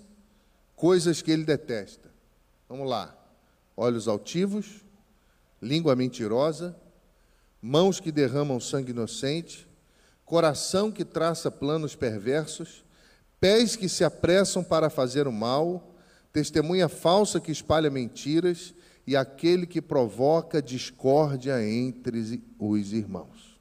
coisas 0.77 1.21
que 1.21 1.29
ele 1.29 1.43
detesta. 1.43 2.09
Vamos 2.69 2.89
lá. 2.89 3.13
Olhos 3.75 4.07
altivos, 4.07 4.81
língua 5.61 5.93
mentirosa, 5.93 6.73
mãos 7.61 7.99
que 7.99 8.13
derramam 8.13 8.57
sangue 8.57 8.91
inocente, 8.91 9.67
coração 10.23 10.89
que 10.89 11.03
traça 11.03 11.51
planos 11.51 11.97
perversos, 11.97 12.85
pés 13.41 13.75
que 13.75 13.89
se 13.89 14.05
apressam 14.05 14.63
para 14.63 14.89
fazer 14.89 15.27
o 15.27 15.33
mal, 15.33 15.95
testemunha 16.31 16.87
falsa 16.87 17.41
que 17.41 17.51
espalha 17.51 17.89
mentiras 17.89 18.73
e 19.07 19.15
aquele 19.15 19.65
que 19.65 19.81
provoca 19.81 20.61
discórdia 20.61 21.63
entre 21.67 22.41
os 22.57 22.93
irmãos. 22.93 23.59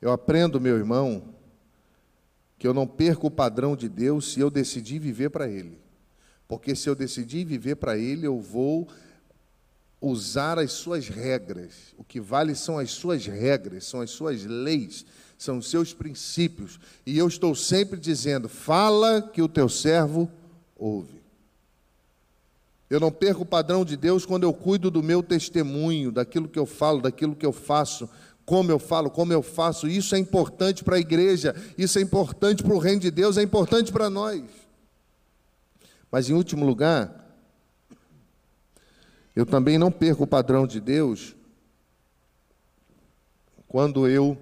Eu 0.00 0.12
aprendo, 0.12 0.60
meu 0.60 0.76
irmão, 0.76 1.34
que 2.58 2.66
eu 2.66 2.74
não 2.74 2.86
perco 2.86 3.26
o 3.26 3.30
padrão 3.30 3.74
de 3.74 3.88
Deus 3.88 4.32
se 4.32 4.40
eu 4.40 4.50
decidir 4.50 4.98
viver 4.98 5.30
para 5.30 5.48
Ele. 5.48 5.78
Porque 6.48 6.74
se 6.74 6.88
eu 6.88 6.94
decidir 6.94 7.44
viver 7.44 7.76
para 7.76 7.96
Ele, 7.96 8.26
eu 8.26 8.38
vou 8.40 8.88
usar 10.00 10.58
as 10.58 10.72
suas 10.72 11.08
regras. 11.08 11.94
O 11.96 12.04
que 12.04 12.20
vale 12.20 12.54
são 12.54 12.78
as 12.78 12.90
suas 12.90 13.26
regras, 13.26 13.84
são 13.84 14.00
as 14.00 14.10
suas 14.10 14.44
leis, 14.44 15.04
são 15.36 15.58
os 15.58 15.70
seus 15.70 15.92
princípios. 15.92 16.80
E 17.04 17.16
eu 17.16 17.28
estou 17.28 17.54
sempre 17.54 18.00
dizendo: 18.00 18.48
fala 18.48 19.22
que 19.22 19.42
o 19.42 19.48
teu 19.48 19.68
servo 19.68 20.30
ouve. 20.76 21.19
Eu 22.90 22.98
não 22.98 23.12
perco 23.12 23.42
o 23.42 23.46
padrão 23.46 23.84
de 23.84 23.96
Deus 23.96 24.26
quando 24.26 24.42
eu 24.42 24.52
cuido 24.52 24.90
do 24.90 25.00
meu 25.00 25.22
testemunho, 25.22 26.10
daquilo 26.10 26.48
que 26.48 26.58
eu 26.58 26.66
falo, 26.66 27.00
daquilo 27.00 27.36
que 27.36 27.46
eu 27.46 27.52
faço, 27.52 28.10
como 28.44 28.72
eu 28.72 28.80
falo, 28.80 29.08
como 29.08 29.32
eu 29.32 29.44
faço. 29.44 29.86
Isso 29.86 30.16
é 30.16 30.18
importante 30.18 30.82
para 30.82 30.96
a 30.96 30.98
igreja, 30.98 31.54
isso 31.78 32.00
é 32.00 32.02
importante 32.02 32.64
para 32.64 32.74
o 32.74 32.80
reino 32.80 33.00
de 33.00 33.12
Deus, 33.12 33.38
é 33.38 33.42
importante 33.42 33.92
para 33.92 34.10
nós. 34.10 34.42
Mas, 36.10 36.28
em 36.28 36.34
último 36.34 36.66
lugar, 36.66 37.14
eu 39.36 39.46
também 39.46 39.78
não 39.78 39.92
perco 39.92 40.24
o 40.24 40.26
padrão 40.26 40.66
de 40.66 40.80
Deus 40.80 41.36
quando 43.68 44.08
eu 44.08 44.36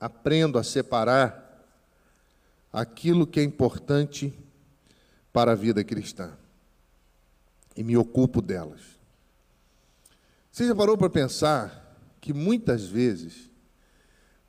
aprendo 0.00 0.58
a 0.58 0.64
separar 0.64 1.66
aquilo 2.72 3.26
que 3.26 3.40
é 3.40 3.42
importante 3.42 4.32
para 5.34 5.52
a 5.52 5.54
vida 5.54 5.84
cristã 5.84 6.32
e 7.76 7.84
me 7.84 7.96
ocupo 7.96 8.40
delas. 8.40 8.80
Você 10.50 10.66
já 10.66 10.74
parou 10.74 10.96
para 10.96 11.10
pensar 11.10 11.98
que 12.20 12.32
muitas 12.32 12.86
vezes 12.86 13.50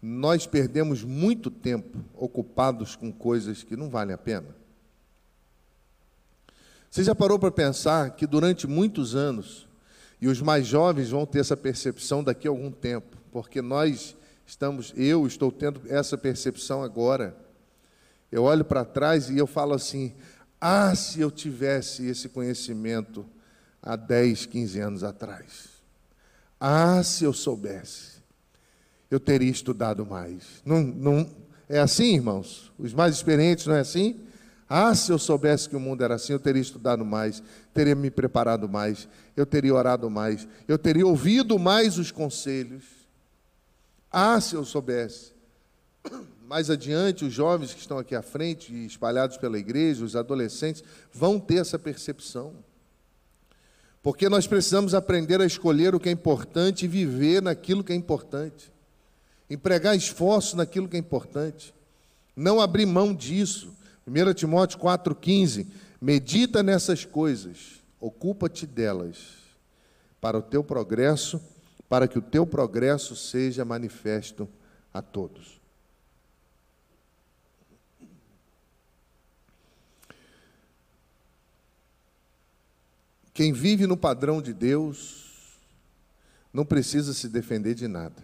nós 0.01 0.47
perdemos 0.47 1.03
muito 1.03 1.51
tempo 1.51 2.03
ocupados 2.13 2.95
com 2.95 3.11
coisas 3.11 3.63
que 3.63 3.75
não 3.75 3.89
valem 3.89 4.13
a 4.13 4.17
pena? 4.17 4.55
Você 6.89 7.03
já 7.03 7.13
parou 7.13 7.37
para 7.37 7.51
pensar 7.51 8.11
que 8.15 8.25
durante 8.25 8.65
muitos 8.65 9.15
anos, 9.15 9.67
e 10.21 10.27
os 10.27 10.41
mais 10.41 10.65
jovens 10.65 11.09
vão 11.09 11.25
ter 11.25 11.39
essa 11.39 11.57
percepção 11.57 12.23
daqui 12.23 12.47
a 12.47 12.51
algum 12.51 12.71
tempo, 12.71 13.17
porque 13.31 13.61
nós 13.61 14.15
estamos, 14.45 14.93
eu 14.95 15.27
estou 15.27 15.51
tendo 15.51 15.81
essa 15.89 16.17
percepção 16.17 16.81
agora. 16.81 17.35
Eu 18.31 18.43
olho 18.43 18.65
para 18.65 18.83
trás 18.83 19.29
e 19.29 19.37
eu 19.37 19.45
falo 19.45 19.73
assim: 19.73 20.15
ah, 20.59 20.93
se 20.95 21.21
eu 21.21 21.29
tivesse 21.29 22.05
esse 22.07 22.29
conhecimento 22.29 23.25
há 23.81 23.95
10, 23.95 24.45
15 24.47 24.79
anos 24.79 25.03
atrás. 25.03 25.69
Ah, 26.59 27.03
se 27.03 27.23
eu 27.23 27.33
soubesse, 27.33 28.17
eu 29.09 29.19
teria 29.19 29.51
estudado 29.51 30.05
mais. 30.05 30.61
Não, 30.65 30.81
não 30.81 31.29
é 31.69 31.79
assim, 31.79 32.15
irmãos? 32.15 32.71
Os 32.77 32.93
mais 32.93 33.15
experientes 33.15 33.67
não 33.67 33.75
é 33.75 33.81
assim? 33.81 34.19
Ah, 34.69 34.93
se 34.93 35.11
eu 35.11 35.19
soubesse 35.19 35.69
que 35.69 35.75
o 35.75 35.79
mundo 35.79 36.03
era 36.03 36.15
assim, 36.15 36.33
eu 36.33 36.39
teria 36.39 36.61
estudado 36.61 37.05
mais, 37.05 37.41
teria 37.73 37.95
me 37.95 38.11
preparado 38.11 38.67
mais, 38.67 39.07
eu 39.35 39.45
teria 39.45 39.73
orado 39.73 40.09
mais, 40.09 40.45
eu 40.67 40.77
teria 40.77 41.07
ouvido 41.07 41.57
mais 41.57 41.97
os 41.97 42.11
conselhos. 42.11 42.83
Ah, 44.11 44.41
se 44.41 44.55
eu 44.55 44.65
soubesse. 44.65 45.31
Mais 46.47 46.69
adiante, 46.69 47.25
os 47.25 47.33
jovens 47.33 47.73
que 47.73 47.81
estão 47.81 47.97
aqui 47.97 48.15
à 48.15 48.21
frente, 48.21 48.73
espalhados 48.85 49.35
pela 49.35 49.59
igreja, 49.59 50.05
os 50.05 50.15
adolescentes, 50.15 50.81
vão 51.11 51.41
ter 51.41 51.57
essa 51.57 51.77
percepção. 51.77 52.53
Porque 54.01 54.29
nós 54.29 54.47
precisamos 54.47 54.93
aprender 54.93 55.41
a 55.41 55.45
escolher 55.45 55.93
o 55.93 55.99
que 55.99 56.07
é 56.07 56.11
importante 56.13 56.85
e 56.85 56.87
viver 56.87 57.41
naquilo 57.41 57.83
que 57.83 57.91
é 57.91 57.95
importante. 57.97 58.71
Empregar 59.49 59.93
esforço 59.93 60.55
naquilo 60.55 60.87
que 60.87 60.95
é 60.95 60.99
importante. 60.99 61.73
Não 62.33 62.61
abrir 62.61 62.85
mão 62.85 63.13
disso. 63.13 63.75
1 64.07 64.33
Timóteo 64.33 64.79
4,15. 64.79 65.67
Medita 65.99 66.63
nessas 66.63 67.03
coisas, 67.03 67.83
ocupa-te 67.99 68.65
delas, 68.65 69.17
para 70.21 70.37
o 70.37 70.41
teu 70.41 70.63
progresso, 70.63 71.41
para 71.89 72.07
que 72.07 72.17
o 72.17 72.21
teu 72.21 72.47
progresso 72.47 73.17
seja 73.17 73.65
manifesto 73.65 74.47
a 74.93 75.01
todos. 75.01 75.56
Quem 83.37 83.53
vive 83.53 83.85
no 83.85 83.95
padrão 83.95 84.41
de 84.41 84.51
Deus 84.51 85.59
não 86.51 86.65
precisa 86.65 87.13
se 87.13 87.29
defender 87.29 87.75
de 87.75 87.87
nada. 87.87 88.23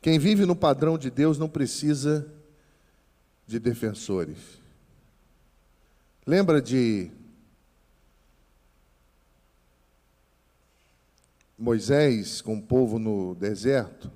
Quem 0.00 0.18
vive 0.18 0.46
no 0.46 0.56
padrão 0.56 0.96
de 0.96 1.10
Deus 1.10 1.36
não 1.36 1.46
precisa 1.46 2.26
de 3.46 3.58
defensores. 3.58 4.38
Lembra 6.26 6.62
de 6.62 7.10
Moisés 11.58 12.40
com 12.40 12.56
o 12.56 12.62
povo 12.62 12.98
no 12.98 13.34
deserto? 13.34 14.10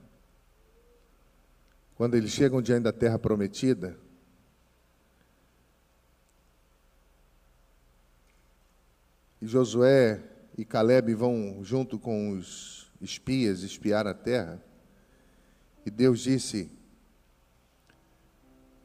Quando 1.97 2.15
eles 2.15 2.31
chegam 2.31 2.63
diante 2.63 2.85
da 2.85 2.93
terra 2.95 3.19
prometida, 3.19 3.95
E 9.43 9.47
Josué 9.49 10.23
e 10.57 10.65
Caleb 10.65 11.13
vão 11.15 11.65
junto 11.65 11.99
com 11.99 12.31
os 12.31 12.89
espias 13.01 13.65
espiar 13.65 14.07
a 14.07 14.15
terra. 14.15 14.63
E 15.85 15.91
Deus 15.91 16.21
disse: 16.21 16.71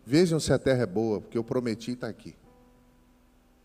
Vejam 0.03 0.39
se 0.39 0.51
a 0.51 0.57
terra 0.57 0.81
é 0.81 0.87
boa, 0.87 1.21
porque 1.21 1.37
eu 1.37 1.43
prometi 1.43 1.91
estar 1.91 2.07
aqui. 2.07 2.35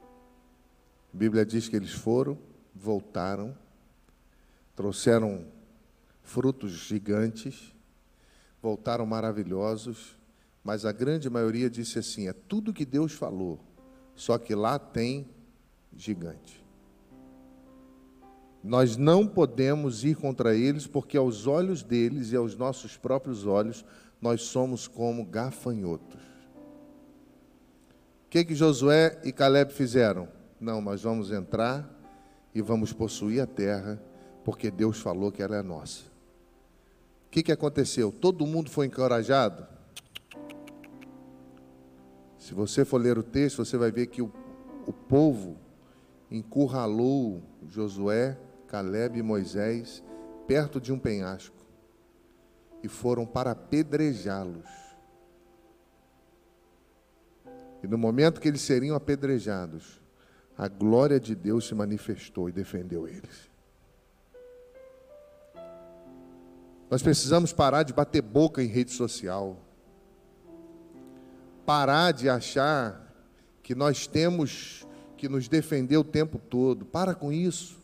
A 0.02 1.16
Bíblia 1.16 1.46
diz 1.46 1.66
que 1.66 1.74
eles 1.74 1.92
foram, 1.92 2.38
voltaram, 2.74 3.56
trouxeram 4.76 5.46
frutos 6.22 6.72
gigantes, 6.72 7.74
voltaram 8.60 9.06
maravilhosos, 9.06 10.14
mas 10.62 10.84
a 10.84 10.92
grande 10.92 11.30
maioria 11.30 11.70
disse 11.70 11.98
assim: 11.98 12.28
é 12.28 12.34
tudo 12.34 12.70
que 12.70 12.84
Deus 12.84 13.12
falou, 13.12 13.58
só 14.14 14.36
que 14.36 14.54
lá 14.54 14.78
tem 14.78 15.26
gigante. 15.96 16.61
Nós 18.62 18.96
não 18.96 19.26
podemos 19.26 20.04
ir 20.04 20.14
contra 20.14 20.54
eles, 20.54 20.86
porque 20.86 21.16
aos 21.16 21.46
olhos 21.46 21.82
deles 21.82 22.30
e 22.30 22.36
aos 22.36 22.56
nossos 22.56 22.96
próprios 22.96 23.44
olhos, 23.44 23.84
nós 24.20 24.42
somos 24.42 24.86
como 24.86 25.24
gafanhotos. 25.24 26.20
O 28.26 28.30
que, 28.30 28.44
que 28.44 28.54
Josué 28.54 29.20
e 29.24 29.32
Caleb 29.32 29.72
fizeram? 29.72 30.28
Não, 30.60 30.80
nós 30.80 31.02
vamos 31.02 31.32
entrar 31.32 31.90
e 32.54 32.62
vamos 32.62 32.92
possuir 32.92 33.42
a 33.42 33.46
terra, 33.46 34.00
porque 34.44 34.70
Deus 34.70 35.00
falou 35.00 35.32
que 35.32 35.42
ela 35.42 35.56
é 35.56 35.62
nossa. 35.62 36.04
O 37.26 37.30
que, 37.32 37.42
que 37.42 37.52
aconteceu? 37.52 38.12
Todo 38.12 38.46
mundo 38.46 38.70
foi 38.70 38.86
encorajado? 38.86 39.66
Se 42.38 42.54
você 42.54 42.84
for 42.84 43.00
ler 43.00 43.18
o 43.18 43.22
texto, 43.22 43.64
você 43.64 43.76
vai 43.76 43.90
ver 43.90 44.06
que 44.06 44.22
o, 44.22 44.32
o 44.86 44.92
povo 44.92 45.56
encurralou 46.30 47.42
Josué 47.68 48.38
Caleb 48.72 49.18
e 49.18 49.22
Moisés 49.22 50.02
perto 50.46 50.80
de 50.80 50.90
um 50.94 50.98
penhasco 50.98 51.54
e 52.82 52.88
foram 52.88 53.26
para 53.26 53.50
apedrejá-los. 53.50 54.66
E 57.82 57.86
no 57.86 57.98
momento 57.98 58.40
que 58.40 58.48
eles 58.48 58.62
seriam 58.62 58.96
apedrejados, 58.96 60.00
a 60.56 60.68
glória 60.68 61.20
de 61.20 61.34
Deus 61.34 61.68
se 61.68 61.74
manifestou 61.74 62.48
e 62.48 62.52
defendeu 62.52 63.06
eles. 63.06 63.50
Nós 66.90 67.02
precisamos 67.02 67.52
parar 67.52 67.82
de 67.82 67.92
bater 67.92 68.22
boca 68.22 68.62
em 68.62 68.68
rede 68.68 68.92
social. 68.92 69.60
Parar 71.66 72.12
de 72.12 72.26
achar 72.26 73.12
que 73.62 73.74
nós 73.74 74.06
temos 74.06 74.86
que 75.18 75.28
nos 75.28 75.46
defender 75.46 75.98
o 75.98 76.04
tempo 76.04 76.38
todo. 76.38 76.86
Para 76.86 77.14
com 77.14 77.30
isso. 77.30 77.81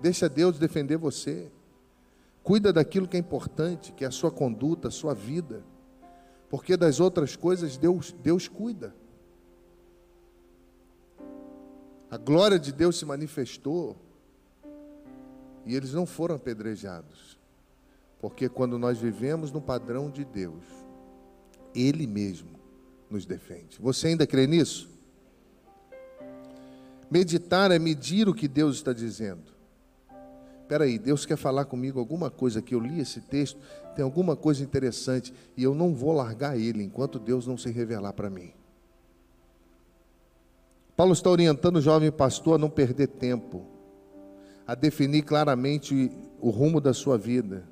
Deixa 0.00 0.28
Deus 0.28 0.58
defender 0.58 0.96
você. 0.96 1.50
Cuida 2.42 2.72
daquilo 2.72 3.08
que 3.08 3.16
é 3.16 3.20
importante, 3.20 3.92
que 3.92 4.04
é 4.04 4.08
a 4.08 4.12
sua 4.12 4.30
conduta, 4.30 4.88
a 4.88 4.90
sua 4.90 5.14
vida. 5.14 5.64
Porque 6.48 6.76
das 6.76 7.00
outras 7.00 7.34
coisas 7.34 7.76
Deus, 7.76 8.12
Deus 8.22 8.46
cuida. 8.46 8.94
A 12.10 12.16
glória 12.16 12.58
de 12.58 12.72
Deus 12.72 12.98
se 12.98 13.04
manifestou 13.04 13.96
e 15.64 15.74
eles 15.74 15.92
não 15.92 16.06
foram 16.06 16.36
apedrejados. 16.36 17.36
Porque 18.20 18.48
quando 18.48 18.78
nós 18.78 18.98
vivemos 18.98 19.50
no 19.50 19.60
padrão 19.60 20.08
de 20.08 20.24
Deus, 20.24 20.64
Ele 21.74 22.06
mesmo 22.06 22.60
nos 23.10 23.26
defende. 23.26 23.78
Você 23.80 24.08
ainda 24.08 24.26
crê 24.26 24.46
nisso? 24.46 24.88
Meditar 27.10 27.70
é 27.70 27.78
medir 27.78 28.28
o 28.28 28.34
que 28.34 28.48
Deus 28.48 28.76
está 28.76 28.92
dizendo. 28.92 29.55
Peraí, 30.68 30.98
Deus 30.98 31.24
quer 31.24 31.36
falar 31.36 31.64
comigo 31.64 32.00
alguma 32.00 32.30
coisa 32.30 32.60
que 32.60 32.74
eu 32.74 32.80
li 32.80 33.00
esse 33.00 33.20
texto, 33.20 33.58
tem 33.94 34.04
alguma 34.04 34.34
coisa 34.34 34.62
interessante 34.62 35.32
e 35.56 35.62
eu 35.62 35.74
não 35.74 35.94
vou 35.94 36.12
largar 36.12 36.58
ele 36.58 36.82
enquanto 36.82 37.18
Deus 37.18 37.46
não 37.46 37.56
se 37.56 37.70
revelar 37.70 38.12
para 38.12 38.28
mim. 38.28 38.52
Paulo 40.96 41.12
está 41.12 41.30
orientando 41.30 41.76
o 41.76 41.80
jovem 41.80 42.10
pastor 42.10 42.54
a 42.54 42.58
não 42.58 42.70
perder 42.70 43.08
tempo, 43.08 43.66
a 44.66 44.74
definir 44.74 45.22
claramente 45.22 46.10
o 46.40 46.50
rumo 46.50 46.80
da 46.80 46.92
sua 46.92 47.16
vida, 47.16 47.64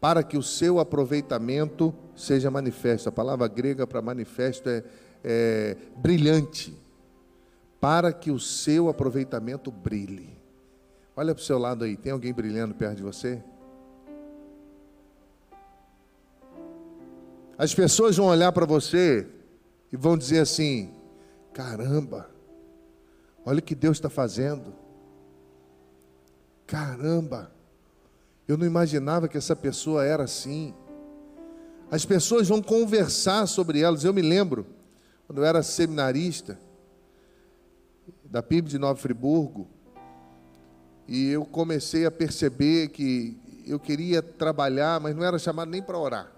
para 0.00 0.22
que 0.22 0.38
o 0.38 0.42
seu 0.42 0.78
aproveitamento 0.78 1.94
seja 2.16 2.50
manifesto. 2.50 3.08
A 3.08 3.12
palavra 3.12 3.46
grega 3.48 3.86
para 3.86 4.00
manifesto 4.00 4.68
é, 4.68 4.84
é 5.22 5.76
brilhante. 5.96 6.74
Para 7.78 8.12
que 8.12 8.30
o 8.30 8.38
seu 8.38 8.88
aproveitamento 8.88 9.70
brilhe. 9.70 10.39
Olha 11.16 11.34
para 11.34 11.42
o 11.42 11.44
seu 11.44 11.58
lado 11.58 11.84
aí, 11.84 11.96
tem 11.96 12.12
alguém 12.12 12.32
brilhando 12.32 12.74
perto 12.74 12.96
de 12.96 13.02
você? 13.02 13.42
As 17.58 17.74
pessoas 17.74 18.16
vão 18.16 18.26
olhar 18.26 18.52
para 18.52 18.64
você 18.64 19.26
e 19.92 19.96
vão 19.96 20.16
dizer 20.16 20.38
assim: 20.40 20.94
caramba, 21.52 22.30
olha 23.44 23.58
o 23.58 23.62
que 23.62 23.74
Deus 23.74 23.98
está 23.98 24.08
fazendo. 24.08 24.72
Caramba, 26.66 27.52
eu 28.46 28.56
não 28.56 28.66
imaginava 28.66 29.28
que 29.28 29.36
essa 29.36 29.54
pessoa 29.54 30.04
era 30.04 30.24
assim. 30.24 30.74
As 31.90 32.04
pessoas 32.06 32.48
vão 32.48 32.62
conversar 32.62 33.46
sobre 33.46 33.80
elas. 33.80 34.04
Eu 34.04 34.14
me 34.14 34.22
lembro, 34.22 34.64
quando 35.26 35.38
eu 35.38 35.44
era 35.44 35.62
seminarista, 35.62 36.58
da 38.24 38.42
PIB 38.42 38.68
de 38.68 38.78
Nova 38.78 38.98
Friburgo, 38.98 39.68
e 41.10 41.28
eu 41.28 41.44
comecei 41.44 42.06
a 42.06 42.10
perceber 42.10 42.90
que 42.90 43.36
eu 43.66 43.80
queria 43.80 44.22
trabalhar, 44.22 45.00
mas 45.00 45.14
não 45.16 45.24
era 45.24 45.40
chamado 45.40 45.68
nem 45.68 45.82
para 45.82 45.98
orar. 45.98 46.30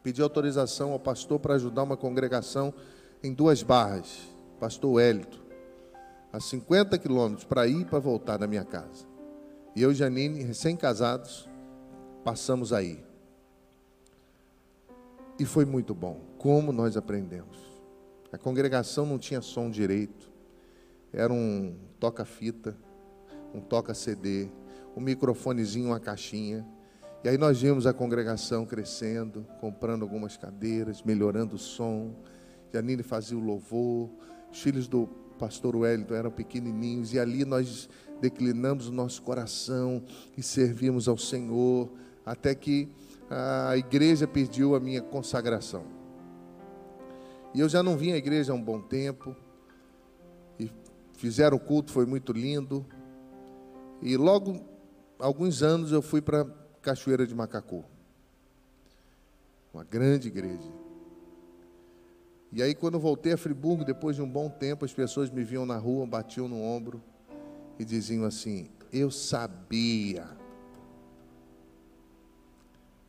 Pedi 0.00 0.22
autorização 0.22 0.92
ao 0.92 1.00
pastor 1.00 1.40
para 1.40 1.54
ajudar 1.56 1.82
uma 1.82 1.96
congregação 1.96 2.72
em 3.20 3.32
duas 3.32 3.64
barras, 3.64 4.28
pastor 4.60 5.02
Hélito, 5.02 5.42
a 6.32 6.38
50 6.38 6.96
quilômetros 6.98 7.44
para 7.44 7.66
ir 7.66 7.80
e 7.80 7.84
para 7.84 7.98
voltar 7.98 8.36
da 8.36 8.46
minha 8.46 8.64
casa. 8.64 9.06
E 9.74 9.82
eu 9.82 9.90
e 9.90 9.94
Janine, 9.94 10.44
recém-casados, 10.44 11.48
passamos 12.22 12.72
aí. 12.72 13.02
E 15.36 15.44
foi 15.44 15.64
muito 15.64 15.92
bom. 15.92 16.20
Como 16.38 16.70
nós 16.70 16.96
aprendemos. 16.96 17.58
A 18.30 18.38
congregação 18.38 19.04
não 19.04 19.18
tinha 19.18 19.40
som 19.40 19.68
direito. 19.68 20.30
Era 21.12 21.32
um 21.32 21.74
toca-fita, 21.98 22.76
um 23.54 23.60
toca-CD, 23.60 24.50
um 24.96 25.00
microfonezinho, 25.00 25.88
uma 25.88 26.00
caixinha. 26.00 26.66
E 27.22 27.28
aí 27.28 27.38
nós 27.38 27.60
vimos 27.60 27.86
a 27.86 27.92
congregação 27.92 28.66
crescendo, 28.66 29.46
comprando 29.60 30.02
algumas 30.02 30.36
cadeiras, 30.36 31.02
melhorando 31.02 31.56
o 31.56 31.58
som. 31.58 32.14
Janine 32.72 33.02
fazia 33.02 33.38
o 33.38 33.40
louvor. 33.40 34.10
Os 34.52 34.60
filhos 34.60 34.86
do 34.86 35.06
pastor 35.38 35.74
Wellington 35.74 36.14
eram 36.14 36.30
pequenininhos. 36.30 37.14
E 37.14 37.18
ali 37.18 37.44
nós 37.44 37.88
declinamos 38.20 38.88
o 38.88 38.92
nosso 38.92 39.22
coração 39.22 40.02
e 40.36 40.42
servimos 40.42 41.08
ao 41.08 41.16
Senhor, 41.16 41.90
até 42.26 42.54
que 42.54 42.88
a 43.30 43.76
igreja 43.76 44.26
pediu 44.26 44.74
a 44.74 44.80
minha 44.80 45.00
consagração. 45.00 45.84
E 47.54 47.60
eu 47.60 47.68
já 47.68 47.82
não 47.82 47.96
vim 47.96 48.12
à 48.12 48.16
igreja 48.16 48.52
há 48.52 48.54
um 48.54 48.62
bom 48.62 48.80
tempo, 48.80 49.34
e 50.58 50.70
fizeram 51.14 51.56
o 51.56 51.60
culto, 51.60 51.92
foi 51.92 52.04
muito 52.04 52.32
lindo. 52.32 52.84
E 54.04 54.18
logo, 54.18 54.60
alguns 55.18 55.62
anos, 55.62 55.90
eu 55.90 56.02
fui 56.02 56.20
para 56.20 56.44
Cachoeira 56.82 57.26
de 57.26 57.34
Macacu, 57.34 57.82
uma 59.72 59.82
grande 59.82 60.28
igreja. 60.28 60.70
E 62.52 62.62
aí, 62.62 62.74
quando 62.74 63.00
voltei 63.00 63.32
a 63.32 63.38
Friburgo, 63.38 63.82
depois 63.82 64.14
de 64.14 64.20
um 64.20 64.28
bom 64.28 64.50
tempo, 64.50 64.84
as 64.84 64.92
pessoas 64.92 65.30
me 65.30 65.42
viam 65.42 65.64
na 65.64 65.78
rua, 65.78 66.06
batiam 66.06 66.46
no 66.46 66.62
ombro 66.62 67.02
e 67.78 67.84
diziam 67.84 68.26
assim: 68.26 68.68
Eu 68.92 69.10
sabia, 69.10 70.28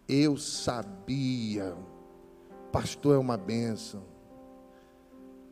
eu 0.08 0.38
sabia, 0.38 1.75
pastor 2.71 3.15
é 3.15 3.19
uma 3.19 3.36
bênção. 3.36 4.01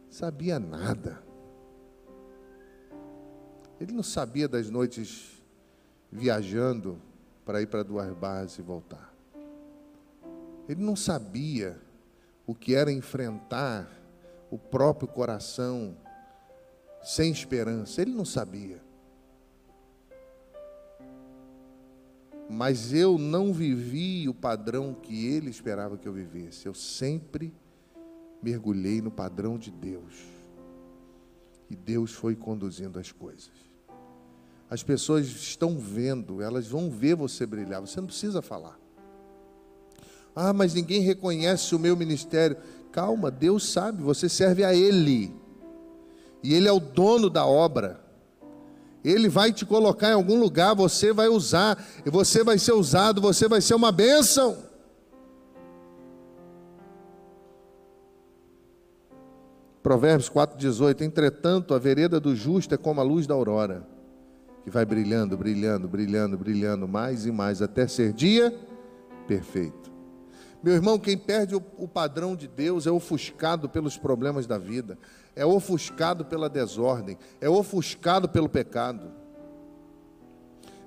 Sabia 0.09 0.57
nada. 0.57 1.21
Ele 3.83 3.91
não 3.91 4.01
sabia 4.01 4.47
das 4.47 4.69
noites 4.69 5.43
viajando 6.09 7.01
para 7.43 7.61
ir 7.61 7.67
para 7.67 7.83
duas 7.83 8.09
barras 8.15 8.57
e 8.57 8.61
voltar. 8.61 9.13
Ele 10.69 10.81
não 10.81 10.95
sabia 10.95 11.77
o 12.47 12.55
que 12.55 12.73
era 12.73 12.89
enfrentar 12.89 13.91
o 14.49 14.57
próprio 14.57 15.05
coração 15.05 15.97
sem 17.03 17.29
esperança. 17.29 18.01
Ele 18.01 18.13
não 18.13 18.23
sabia. 18.23 18.81
mas 22.49 22.93
eu 22.93 23.17
não 23.17 23.51
vivi 23.51 24.29
o 24.29 24.33
padrão 24.33 24.93
que 24.93 25.25
ele 25.25 25.49
esperava 25.49 25.97
que 25.97 26.07
eu 26.07 26.13
vivesse. 26.13 26.67
Eu 26.67 26.73
sempre 26.73 27.51
mergulhei 28.43 29.01
no 29.01 29.09
padrão 29.09 29.57
de 29.57 29.71
Deus. 29.71 30.23
E 31.67 31.75
Deus 31.75 32.11
foi 32.11 32.35
conduzindo 32.35 32.99
as 32.99 33.11
coisas. 33.11 33.72
As 34.69 34.81
pessoas 34.81 35.27
estão 35.27 35.77
vendo, 35.77 36.41
elas 36.41 36.67
vão 36.67 36.89
ver 36.89 37.15
você 37.15 37.45
brilhar, 37.45 37.81
você 37.81 37.99
não 37.99 38.07
precisa 38.07 38.41
falar. 38.41 38.79
Ah, 40.35 40.51
mas 40.51 40.73
ninguém 40.73 41.01
reconhece 41.01 41.75
o 41.75 41.79
meu 41.79 41.95
ministério. 41.95 42.57
Calma, 42.91 43.29
Deus 43.29 43.71
sabe, 43.71 44.01
você 44.01 44.27
serve 44.27 44.63
a 44.63 44.73
Ele. 44.73 45.33
E 46.41 46.53
Ele 46.53 46.67
é 46.67 46.71
o 46.71 46.79
dono 46.79 47.29
da 47.29 47.45
obra. 47.45 48.01
Ele 49.03 49.27
vai 49.27 49.51
te 49.51 49.65
colocar 49.65 50.09
em 50.09 50.13
algum 50.13 50.39
lugar, 50.39 50.73
você 50.73 51.11
vai 51.11 51.27
usar, 51.27 51.83
e 52.05 52.09
você 52.09 52.43
vai 52.43 52.57
ser 52.57 52.71
usado, 52.71 53.21
você 53.21 53.47
vai 53.47 53.59
ser 53.59 53.75
uma 53.75 53.91
bênção. 53.91 54.57
Provérbios 59.83 60.29
4,18: 60.29 61.01
Entretanto, 61.01 61.73
a 61.73 61.79
vereda 61.79 62.19
do 62.19 62.33
justo 62.33 62.73
é 62.73 62.77
como 62.77 63.01
a 63.01 63.03
luz 63.03 63.27
da 63.27 63.33
aurora, 63.33 63.85
que 64.63 64.69
vai 64.69 64.85
brilhando, 64.85 65.37
brilhando, 65.37 65.87
brilhando, 65.87 66.37
brilhando 66.37 66.87
mais 66.87 67.25
e 67.25 67.31
mais, 67.31 67.61
até 67.61 67.87
ser 67.87 68.13
dia 68.13 68.53
perfeito. 69.27 69.91
Meu 70.63 70.73
irmão, 70.73 70.97
quem 70.97 71.17
perde 71.17 71.55
o 71.55 71.87
padrão 71.87 72.35
de 72.35 72.47
Deus 72.47 72.87
é 72.87 72.91
ofuscado 72.91 73.67
pelos 73.67 73.97
problemas 73.97 74.47
da 74.47 74.57
vida 74.57 74.97
é 75.35 75.45
ofuscado 75.45 76.25
pela 76.25 76.49
desordem, 76.49 77.17
é 77.41 77.49
ofuscado 77.49 78.29
pelo 78.29 78.47
pecado. 78.47 79.11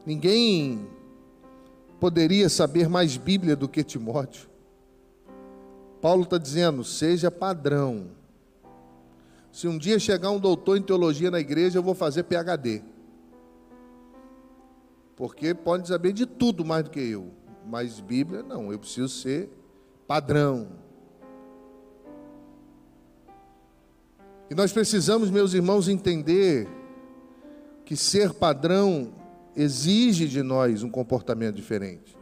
Ninguém 0.05 0.89
poderia 1.99 2.49
saber 2.49 2.89
mais 2.89 3.17
Bíblia 3.17 3.57
do 3.57 3.69
que 3.69 3.83
Timóteo. 3.83 4.49
Paulo 6.01 6.23
está 6.23 6.39
dizendo: 6.39 6.85
seja 6.85 7.31
padrão. 7.31 8.09
Se 9.51 9.67
um 9.67 9.79
dia 9.79 9.99
chegar 9.99 10.31
um 10.31 10.39
doutor 10.39 10.77
em 10.77 10.83
teologia 10.83 11.31
na 11.31 11.41
igreja, 11.41 11.79
eu 11.79 11.83
vou 11.83 11.95
fazer 11.95 12.25
PhD. 12.25 12.83
Porque 15.17 15.55
pode 15.55 15.89
saber 15.89 16.13
de 16.13 16.27
tudo 16.27 16.65
mais 16.65 16.85
do 16.85 16.91
que 16.91 17.01
eu. 17.01 17.33
Mas 17.67 17.99
Bíblia, 17.99 18.43
não, 18.43 18.71
eu 18.71 18.79
preciso 18.79 19.09
ser 19.09 19.51
padrão. 20.07 20.69
E 24.49 24.55
nós 24.55 24.73
precisamos, 24.73 25.31
meus 25.31 25.55
irmãos, 25.55 25.89
entender 25.89 26.69
que 27.85 27.97
ser 27.97 28.35
padrão 28.35 29.13
exige 29.57 30.29
de 30.29 30.43
nós 30.43 30.83
um 30.83 30.91
comportamento 30.91 31.57
diferente. 31.57 32.17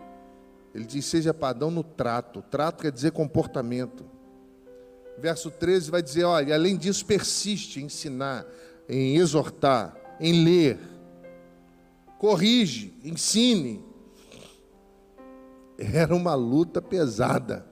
Ele 0.74 0.84
diz: 0.84 1.04
seja 1.04 1.34
padrão 1.34 1.70
no 1.70 1.82
trato. 1.82 2.42
Trato 2.42 2.82
quer 2.82 2.92
dizer 2.92 3.12
comportamento. 3.12 4.04
Verso 5.18 5.50
13 5.50 5.90
vai 5.90 6.02
dizer: 6.02 6.24
olha, 6.24 6.54
além 6.54 6.76
disso, 6.76 7.04
persiste 7.04 7.80
em 7.80 7.86
ensinar, 7.86 8.46
em 8.88 9.16
exortar, 9.16 9.96
em 10.18 10.44
ler, 10.44 10.78
corrige, 12.18 12.94
ensine. 13.04 13.82
Era 15.78 16.14
uma 16.14 16.34
luta 16.34 16.80
pesada. 16.80 17.66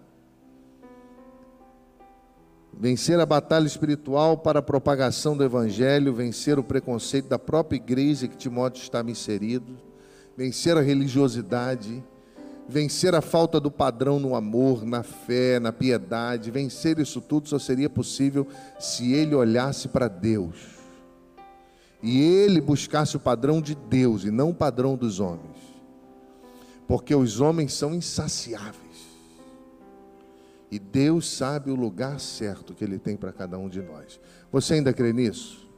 Vencer 2.73 3.21
a 3.21 3.27
batalha 3.27 3.67
espiritual 3.67 4.37
para 4.39 4.59
a 4.59 4.63
propagação 4.63 5.37
do 5.37 5.45
Evangelho, 5.45 6.15
vencer 6.15 6.59
o 6.59 6.65
preconceito 6.65 7.29
da 7.29 7.39
própria 7.39 7.77
igreja 7.77 8.27
que 8.27 8.37
Timóteo 8.37 8.83
estava 8.83 9.11
inserido, 9.11 9.77
vencer 10.37 10.77
a 10.77 10.81
religiosidade, 10.81 12.03
vencer 12.67 13.15
a 13.15 13.21
falta 13.21 13.61
do 13.61 13.71
padrão 13.71 14.19
no 14.19 14.35
amor, 14.35 14.85
na 14.85 15.03
fé, 15.03 15.61
na 15.61 15.73
piedade, 15.73 16.51
vencer 16.51 16.99
isso 16.99 17.21
tudo 17.21 17.49
só 17.49 17.59
seria 17.59 17.91
possível 17.91 18.47
se 18.81 19.13
ele 19.13 19.35
olhasse 19.35 19.89
para 19.89 20.09
Deus. 20.09 20.82
E 22.03 22.21
ele 22.21 22.61
buscasse 22.61 23.17
o 23.17 23.21
padrão 23.21 23.61
de 23.61 23.75
Deus 23.75 24.25
e 24.25 24.31
não 24.31 24.51
o 24.51 24.55
padrão 24.55 24.97
dos 24.97 25.21
homens. 25.21 25.57
Porque 26.89 27.15
os 27.15 27.41
homens 27.41 27.73
são 27.73 27.95
insaciáveis. 27.95 28.83
E 30.73 30.79
Deus 30.79 31.31
sabe 31.31 31.71
o 31.71 31.75
lugar 31.75 32.19
certo 32.19 32.75
que 32.75 32.83
Ele 32.83 32.99
tem 32.99 33.15
para 33.15 33.31
cada 33.31 33.59
um 33.59 33.69
de 33.69 33.83
nós. 33.83 34.19
Você 34.51 34.75
ainda 34.75 34.91
crê 34.91 35.13
nisso? 35.13 35.69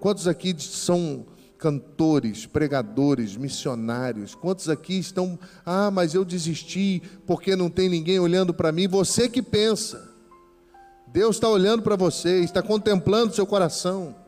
Quantos 0.00 0.26
aqui 0.26 0.52
são 0.58 1.24
cantores, 1.56 2.44
pregadores, 2.44 3.36
missionários? 3.36 4.34
Quantos 4.34 4.68
aqui 4.68 4.98
estão, 4.98 5.38
ah, 5.64 5.92
mas 5.92 6.12
eu 6.12 6.24
desisti 6.24 7.00
porque 7.24 7.54
não 7.54 7.70
tem 7.70 7.88
ninguém 7.88 8.18
olhando 8.18 8.52
para 8.52 8.72
mim? 8.72 8.88
Você 8.88 9.28
que 9.28 9.40
pensa. 9.40 10.10
Deus 11.06 11.36
está 11.36 11.48
olhando 11.48 11.82
para 11.82 11.94
você, 11.94 12.40
está 12.40 12.60
contemplando 12.60 13.34
seu 13.34 13.46
coração. 13.46 14.21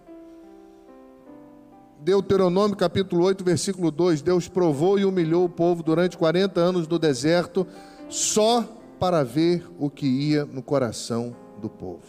Deuteronômio 2.05 2.77
capítulo 2.77 3.25
8, 3.25 3.43
versículo 3.43 3.91
2: 3.91 4.21
Deus 4.21 4.47
provou 4.47 4.99
e 4.99 5.07
humilhou 5.07 5.47
o 5.47 5.49
povo 5.49 5.83
durante 5.83 6.19
40 6.19 6.61
anos 6.61 6.87
no 6.87 6.99
deserto, 6.99 7.67
só 8.11 8.63
para 9.01 9.25
ver 9.25 9.67
o 9.79 9.89
que 9.89 10.07
ia 10.07 10.45
no 10.45 10.63
coração 10.63 11.35
do 11.63 11.71
povo, 11.71 12.05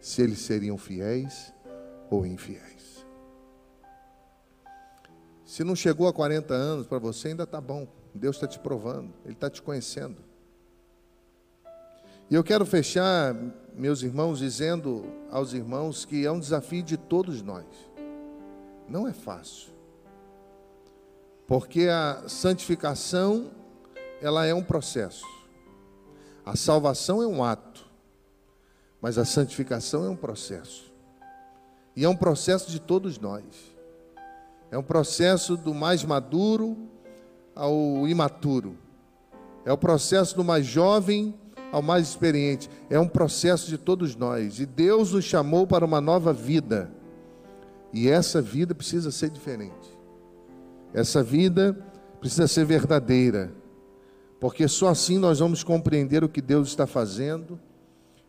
se 0.00 0.22
eles 0.22 0.38
seriam 0.38 0.78
fiéis 0.78 1.52
ou 2.08 2.24
infiéis. 2.24 3.04
Se 5.44 5.64
não 5.64 5.74
chegou 5.74 6.06
a 6.06 6.12
40 6.12 6.54
anos 6.54 6.86
para 6.86 7.00
você, 7.00 7.28
ainda 7.28 7.42
está 7.42 7.60
bom. 7.60 7.88
Deus 8.14 8.36
está 8.36 8.46
te 8.46 8.60
provando, 8.60 9.12
Ele 9.24 9.34
está 9.34 9.50
te 9.50 9.60
conhecendo. 9.60 10.18
E 12.30 12.34
eu 12.34 12.44
quero 12.44 12.64
fechar, 12.64 13.34
meus 13.74 14.02
irmãos, 14.02 14.38
dizendo 14.38 15.04
aos 15.32 15.52
irmãos 15.52 16.04
que 16.04 16.24
é 16.24 16.30
um 16.30 16.38
desafio 16.38 16.82
de 16.82 16.96
todos 16.96 17.42
nós. 17.42 17.87
Não 18.88 19.06
é 19.06 19.12
fácil. 19.12 19.70
Porque 21.46 21.88
a 21.88 22.24
santificação, 22.28 23.50
ela 24.20 24.46
é 24.46 24.54
um 24.54 24.62
processo. 24.62 25.24
A 26.44 26.56
salvação 26.56 27.22
é 27.22 27.26
um 27.26 27.44
ato, 27.44 27.86
mas 29.00 29.18
a 29.18 29.24
santificação 29.24 30.04
é 30.04 30.08
um 30.08 30.16
processo. 30.16 30.92
E 31.94 32.04
é 32.04 32.08
um 32.08 32.16
processo 32.16 32.70
de 32.70 32.80
todos 32.80 33.18
nós. 33.18 33.44
É 34.70 34.78
um 34.78 34.82
processo 34.82 35.56
do 35.56 35.74
mais 35.74 36.04
maduro 36.04 36.76
ao 37.54 38.06
imaturo. 38.06 38.76
É 39.64 39.72
o 39.72 39.78
processo 39.78 40.36
do 40.36 40.44
mais 40.44 40.64
jovem 40.64 41.34
ao 41.72 41.82
mais 41.82 42.08
experiente. 42.08 42.70
É 42.88 42.98
um 42.98 43.08
processo 43.08 43.68
de 43.68 43.76
todos 43.76 44.14
nós. 44.14 44.60
E 44.60 44.66
Deus 44.66 45.12
nos 45.12 45.24
chamou 45.24 45.66
para 45.66 45.84
uma 45.84 46.00
nova 46.00 46.32
vida. 46.32 46.90
E 47.92 48.08
essa 48.08 48.40
vida 48.42 48.74
precisa 48.74 49.10
ser 49.10 49.30
diferente. 49.30 49.98
Essa 50.92 51.22
vida 51.22 51.74
precisa 52.20 52.46
ser 52.46 52.64
verdadeira. 52.64 53.52
Porque 54.40 54.68
só 54.68 54.88
assim 54.88 55.18
nós 55.18 55.38
vamos 55.38 55.64
compreender 55.64 56.22
o 56.22 56.28
que 56.28 56.40
Deus 56.40 56.68
está 56.68 56.86
fazendo 56.86 57.58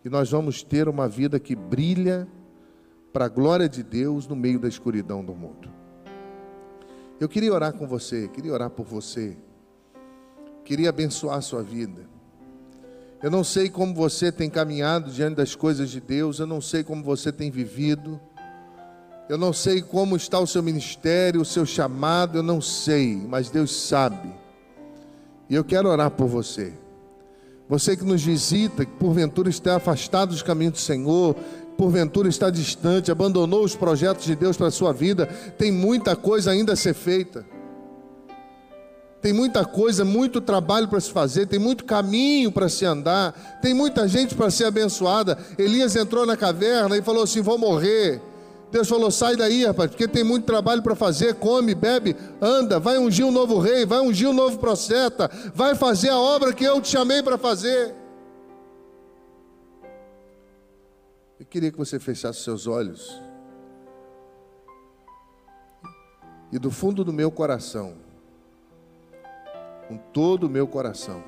e 0.04 0.10
nós 0.10 0.32
vamos 0.32 0.64
ter 0.64 0.88
uma 0.88 1.08
vida 1.08 1.40
que 1.40 1.56
brilha 1.56 2.28
para 3.14 3.26
a 3.26 3.30
glória 3.30 3.68
de 3.68 3.84
Deus 3.84 4.28
no 4.28 4.36
meio 4.36 4.60
da 4.60 4.68
escuridão 4.68 5.24
do 5.24 5.36
mundo. 5.36 5.70
Eu 7.20 7.28
queria 7.28 7.54
orar 7.54 7.74
com 7.74 7.86
você, 7.86 8.28
queria 8.30 8.54
orar 8.54 8.70
por 8.70 8.86
você, 8.86 9.38
queria 10.64 10.90
abençoar 10.90 11.38
a 11.38 11.42
sua 11.42 11.62
vida. 11.62 12.08
Eu 13.22 13.30
não 13.30 13.44
sei 13.44 13.70
como 13.70 13.94
você 13.94 14.32
tem 14.32 14.50
caminhado 14.50 15.12
diante 15.12 15.36
das 15.36 15.54
coisas 15.54 15.90
de 15.90 16.00
Deus, 16.00 16.40
eu 16.40 16.48
não 16.48 16.62
sei 16.62 16.84
como 16.84 17.04
você 17.04 17.32
tem 17.32 17.52
vivido, 17.52 18.20
eu 19.30 19.38
não 19.38 19.54
sei 19.54 19.80
como 19.80 20.16
está 20.16 20.40
o 20.40 20.48
seu 20.48 20.64
ministério, 20.64 21.42
o 21.42 21.46
seu 21.46 21.64
chamado, 21.64 22.40
eu 22.40 22.44
não 22.44 22.60
sei, 22.60 23.16
mas 23.16 23.52
Deus 23.52 23.72
sabe. 23.72 24.34
E 25.48 25.54
eu 25.54 25.64
quero 25.64 25.88
orar 25.88 26.10
por 26.10 26.28
você. 26.28 26.74
Você 27.70 27.96
que 27.96 28.04
nos 28.04 28.24
visita, 28.24 28.84
que 28.84 28.92
porventura 28.94 29.48
está 29.48 29.76
afastado 29.76 30.30
dos 30.30 30.42
caminhos 30.42 30.74
do 30.74 30.80
Senhor, 30.80 31.36
porventura 31.78 32.28
está 32.28 32.50
distante, 32.50 33.12
abandonou 33.12 33.64
os 33.64 33.76
projetos 33.76 34.26
de 34.26 34.36
Deus 34.36 34.58
para 34.58 34.68
a 34.68 34.72
sua 34.72 34.92
vida, 34.92 35.28
tem 35.60 35.72
muita 35.72 36.16
coisa 36.16 36.50
ainda 36.50 36.74
a 36.74 36.76
ser 36.76 36.96
feita. 36.96 37.46
Tem 39.22 39.32
muita 39.32 39.64
coisa, 39.64 40.04
muito 40.04 40.42
trabalho 40.42 40.88
para 40.88 41.00
se 41.00 41.12
fazer, 41.12 41.46
tem 41.46 41.60
muito 41.60 41.86
caminho 41.86 42.52
para 42.52 42.68
se 42.68 42.84
andar, 42.84 43.60
tem 43.62 43.76
muita 43.76 44.08
gente 44.08 44.34
para 44.34 44.50
ser 44.50 44.66
abençoada. 44.66 45.38
Elias 45.56 45.96
entrou 45.96 46.26
na 46.26 46.36
caverna 46.36 46.98
e 46.98 47.02
falou 47.04 47.24
assim: 47.24 47.42
Vou 47.42 47.60
morrer. 47.60 48.29
Deus 48.72 48.88
falou: 48.88 49.10
Sai 49.10 49.36
daí, 49.36 49.66
rapaz, 49.66 49.90
porque 49.90 50.08
tem 50.08 50.24
muito 50.24 50.46
trabalho 50.46 50.82
para 50.82 50.96
fazer. 50.96 51.36
Come, 51.36 51.74
bebe, 51.74 52.16
anda, 52.42 52.80
vai 52.80 52.98
ungir 52.98 53.26
um 53.26 53.32
novo 53.32 53.60
rei, 53.60 53.86
vai 53.86 54.00
ungir 54.00 54.30
um 54.30 54.34
novo 54.34 54.60
profeta, 54.60 55.30
vai 55.54 55.76
fazer 55.76 56.10
a 56.10 56.18
obra 56.18 56.54
que 56.54 56.64
eu 56.64 56.80
te 56.82 56.90
chamei 56.90 57.24
para 57.24 57.38
fazer. 57.38 57.94
Eu 61.40 61.46
queria 61.46 61.72
que 61.72 61.78
você 61.78 62.00
fechasse 62.00 62.42
seus 62.42 62.68
olhos. 62.68 63.20
E 66.52 66.58
do 66.58 66.72
fundo 66.72 67.04
do 67.04 67.14
meu 67.14 67.32
coração, 67.32 67.96
com 69.88 69.98
todo 69.98 70.46
o 70.46 70.50
meu 70.50 70.68
coração, 70.68 71.24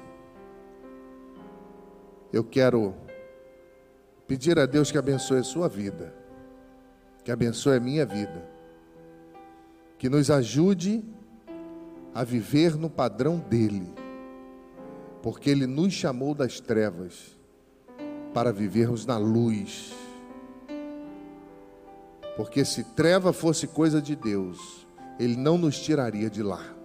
eu 2.33 2.43
quero 2.43 2.95
pedir 4.27 4.57
a 4.57 4.65
Deus 4.65 4.91
que 4.91 4.97
abençoe 4.97 5.39
a 5.39 5.43
sua 5.43 5.67
vida, 5.67 6.20
que 7.31 7.33
abençoe 7.33 7.77
a 7.77 7.79
minha 7.79 8.05
vida, 8.05 8.45
que 9.97 10.09
nos 10.09 10.29
ajude 10.29 11.01
a 12.13 12.25
viver 12.25 12.75
no 12.75 12.89
padrão 12.89 13.37
dEle, 13.49 13.87
porque 15.23 15.49
Ele 15.49 15.65
nos 15.65 15.93
chamou 15.93 16.35
das 16.35 16.59
trevas 16.59 17.39
para 18.33 18.51
vivermos 18.51 19.05
na 19.05 19.17
luz. 19.17 19.93
Porque 22.35 22.65
se 22.65 22.83
treva 22.95 23.31
fosse 23.31 23.65
coisa 23.65 24.01
de 24.01 24.13
Deus, 24.13 24.85
Ele 25.17 25.37
não 25.37 25.57
nos 25.57 25.79
tiraria 25.79 26.29
de 26.29 26.43
lá. 26.43 26.80